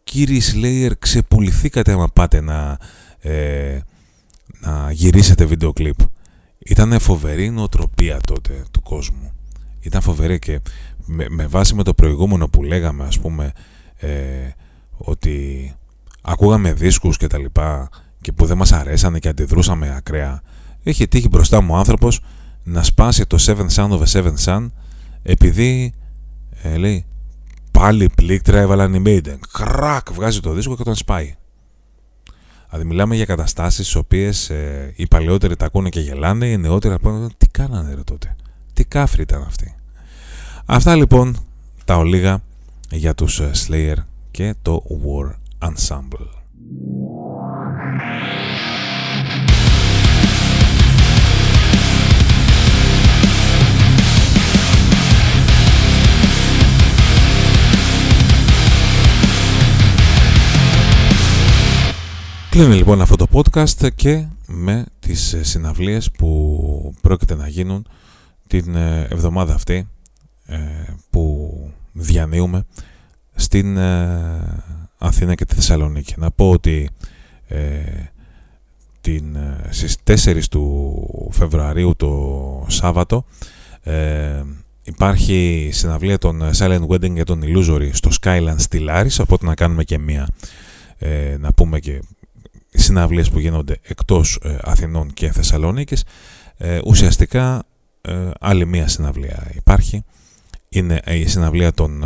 κύριοι 0.04 0.42
Slayer 0.52 0.92
ξεπουληθήκατε 1.00 1.92
άμα 1.92 2.08
πάτε 2.08 2.42
να, 2.42 2.78
ε, 3.20 3.80
να 4.60 4.92
γυρίσετε 4.92 5.46
βίντεο 5.46 5.74
κλιπ. 5.74 5.98
Ήταν 6.60 7.00
φοβερή 7.00 7.50
νοοτροπία 7.50 8.20
τότε 8.26 8.66
του 8.72 8.82
κόσμου. 8.82 9.32
Ήταν 9.80 10.02
φοβερή 10.02 10.40
και 10.40 10.60
με, 11.06 11.26
με 11.30 11.48
βάση 11.48 11.76
με 11.76 11.84
το 11.84 11.94
προηγούμενο 11.94 12.48
που 12.48 12.64
λέγαμε 12.64 13.04
ας 13.04 13.20
πούμε 13.20 13.52
ε, 13.96 14.10
ότι 14.98 15.74
ακούγαμε 16.22 16.74
δίσκους 16.74 17.18
και 17.18 17.28
τα 17.28 17.38
λοιπά 17.38 17.90
και 18.22 18.32
που 18.32 18.46
δεν 18.46 18.58
μας 18.58 18.72
αρέσανε 18.72 19.20
και 19.20 19.28
αντιδρούσαμε 19.28 19.96
ακραία 19.96 20.42
έχει 20.84 21.08
τύχει 21.08 21.28
μπροστά 21.28 21.62
μου 21.62 21.74
ο 21.74 21.78
άνθρωπος 21.78 22.20
να 22.64 22.84
σπάσει 22.84 23.26
το 23.26 23.38
Seven 23.40 23.68
Sound 23.76 23.90
of 23.90 24.02
a 24.02 24.06
Seven 24.06 24.34
Sun 24.46 24.72
επειδή 25.24 25.94
ε, 26.64 26.78
λέει 26.78 27.06
πάλι 27.84 28.10
πλήκτρα 28.16 28.60
έβαλαν 28.60 28.94
οι 28.94 29.02
Maiden. 29.06 29.38
Κρακ, 29.54 30.14
βγάζει 30.14 30.40
το 30.40 30.52
δίσκο 30.52 30.76
και 30.76 30.84
τον 30.84 30.96
σπάει. 30.96 31.36
Δηλαδή 32.70 32.88
μιλάμε 32.88 33.16
για 33.16 33.26
καταστάσεις 33.26 33.86
στις 33.86 33.96
οποίες 33.96 34.50
ε, 34.50 34.94
οι 34.96 35.08
παλαιότεροι 35.08 35.56
τα 35.56 35.66
ακούνε 35.66 35.90
και 35.90 36.00
γελάνε, 36.00 36.46
οι 36.46 36.58
νεότεροι 36.58 37.00
πούνε 37.00 37.28
τι 37.38 37.48
κάνανε 37.48 37.94
ρε 37.94 38.04
τότε; 38.04 38.36
Τι 38.74 38.86
κάφροι 38.86 39.22
ήταν 39.22 39.42
αυτοί. 39.42 39.76
Αυτά 40.66 40.96
λοιπόν 40.96 41.38
τα 41.86 41.98
ολίγα 41.98 42.42
για 42.90 43.16
τους 43.16 43.40
ε, 43.40 43.52
Slayer 43.68 44.04
και 44.32 44.56
το 44.62 44.84
War 44.90 45.32
Ensemble. 45.68 46.28
Κλείνει 62.54 62.76
λοιπόν 62.76 63.02
αυτό 63.02 63.16
το 63.16 63.28
podcast 63.32 63.94
και 63.96 64.26
με 64.48 64.86
τις 65.00 65.34
ε, 65.34 65.44
συναυλίες 65.44 66.12
που 66.12 66.94
πρόκειται 67.02 67.36
να 67.36 67.48
γίνουν 67.48 67.88
την 68.48 68.76
ε, 68.76 69.08
εβδομάδα 69.12 69.54
αυτή 69.54 69.88
ε, 70.46 70.58
που 71.10 71.52
διανύουμε 71.92 72.64
στην 73.36 73.78
Αθήνα 74.98 75.36
και 75.36 75.46
τη 75.46 75.56
Θεσσαλονίκη. 75.56 76.14
Να 76.18 76.32
πω 76.32 76.50
ότι 76.50 76.90
την, 79.02 79.38
στις 79.70 79.98
4 80.04 80.42
του 80.50 81.30
Φεβρουαρίου 81.32 81.96
το 81.96 82.66
Σάββατο 82.70 83.26
υπάρχει 84.84 85.70
συναυλία 85.74 86.18
των 86.18 86.42
Silent 86.58 86.88
Wedding 86.88 87.14
για 87.14 87.26
τον 87.26 87.42
Illusory 87.44 87.90
στο 87.92 88.10
Skyland 88.22 88.56
στη 88.58 88.80
Λάρις 88.80 89.20
οπότε 89.20 89.46
να 89.46 89.56
κάνουμε 89.56 89.84
και 89.84 89.98
μία 89.98 90.28
να 91.40 91.54
πούμε 91.54 91.80
και 91.80 92.02
συναυλίες 92.74 93.30
που 93.30 93.40
γίνονται 93.40 93.80
εκτός 93.82 94.40
ε, 94.44 94.58
Αθηνών 94.62 95.14
και 95.14 95.32
Θεσσαλονίκης 95.32 96.04
ε, 96.58 96.80
ουσιαστικά 96.86 97.64
ε, 98.02 98.30
άλλη 98.40 98.66
μία 98.66 98.88
συναυλία 98.88 99.52
υπάρχει. 99.56 100.04
Είναι 100.70 101.02
η 101.06 101.26
συναυλία 101.28 101.74
των 101.74 102.06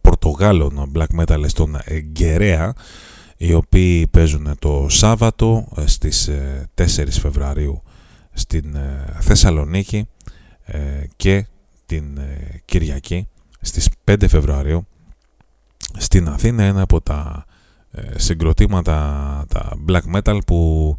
Πορτογάλων 0.00 0.92
black 0.94 1.20
metal 1.20 1.44
στον 1.46 1.78
Γκερέα 2.12 2.74
οι 3.36 3.54
οποίοι 3.54 4.06
παίζουν 4.06 4.56
το 4.58 4.86
Σάββατο 4.88 5.68
στις 5.84 6.30
4 6.74 6.84
Φεβρουαρίου 7.10 7.82
στην 8.32 8.76
Θεσσαλονίκη 9.20 10.08
και 11.16 11.46
την 11.86 12.18
Κυριακή 12.64 13.28
στις 13.60 13.88
5 14.04 14.28
Φεβρουαρίου 14.28 14.86
στην 15.98 16.28
Αθήνα 16.28 16.62
ένα 16.62 16.80
από 16.80 17.00
τα 17.00 17.44
ε, 17.46 17.51
συγκροτήματα 18.16 18.94
τα 19.48 19.72
black 19.88 20.16
metal 20.16 20.38
που 20.46 20.96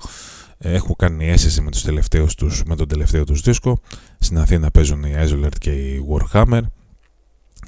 έχουν 0.58 0.96
κάνει 0.96 1.30
αίσθηση 1.30 1.62
με, 1.62 1.72
τους 1.72 1.84
τελευταίους 1.84 2.36
τους, 2.36 2.64
με 2.64 2.76
τον 2.76 2.88
τελευταίο 2.88 3.24
τους 3.24 3.41
δίσκο. 3.41 3.80
Στην 4.20 4.38
Αθήνα 4.38 4.72
παίζουν 4.72 5.04
οι 5.04 5.14
Isolate 5.18 5.58
και 5.60 5.72
οι 5.72 6.06
Warhammer 6.10 6.62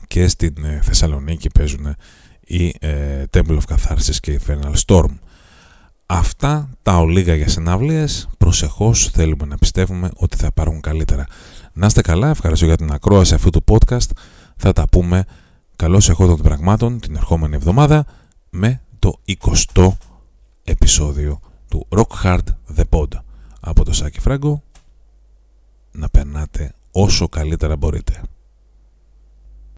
και 0.07 0.27
στην 0.27 0.53
ε, 0.63 0.79
Θεσσαλονίκη 0.83 1.49
παίζουν 1.49 1.95
οι 2.45 2.73
ε, 2.79 3.23
Temple 3.29 3.57
of 3.57 3.75
Catharsis 3.75 4.15
και 4.19 4.31
η 4.31 4.39
Infernal 4.45 4.73
Storm. 4.85 5.17
Αυτά 6.05 6.69
τα 6.81 6.97
ολίγα 6.97 7.35
για 7.35 7.47
συναυλίες. 7.47 8.29
Προσεχώς 8.37 9.09
θέλουμε 9.09 9.45
να 9.45 9.57
πιστεύουμε 9.57 10.09
ότι 10.15 10.37
θα 10.37 10.51
πάρουν 10.51 10.81
καλύτερα. 10.81 11.25
Να 11.73 11.85
είστε 11.85 12.01
καλά, 12.01 12.29
ευχαριστώ 12.29 12.65
για 12.65 12.77
την 12.77 12.91
ακρόαση 12.91 13.33
αυτού 13.33 13.49
του 13.49 13.63
podcast. 13.67 14.09
Θα 14.55 14.73
τα 14.73 14.87
πούμε. 14.87 15.23
Καλώς 15.75 16.09
εχόντων 16.09 16.35
των 16.35 16.45
πραγμάτων 16.45 16.99
την 16.99 17.15
ερχόμενη 17.15 17.55
εβδομάδα 17.55 18.05
με 18.49 18.81
το 19.05 19.19
20ο 19.27 19.91
επεισόδιο 20.63 21.39
του 21.69 21.87
Rock 21.89 22.23
Hard 22.23 22.43
The 22.75 22.83
Pod 22.89 23.07
από 23.59 23.85
το 23.85 23.93
Σάκη 23.93 24.19
Φράγκο 24.19 24.63
να 25.91 26.09
περνάτε 26.09 26.73
όσο 26.91 27.27
καλύτερα 27.27 27.75
μπορείτε. 27.75 28.21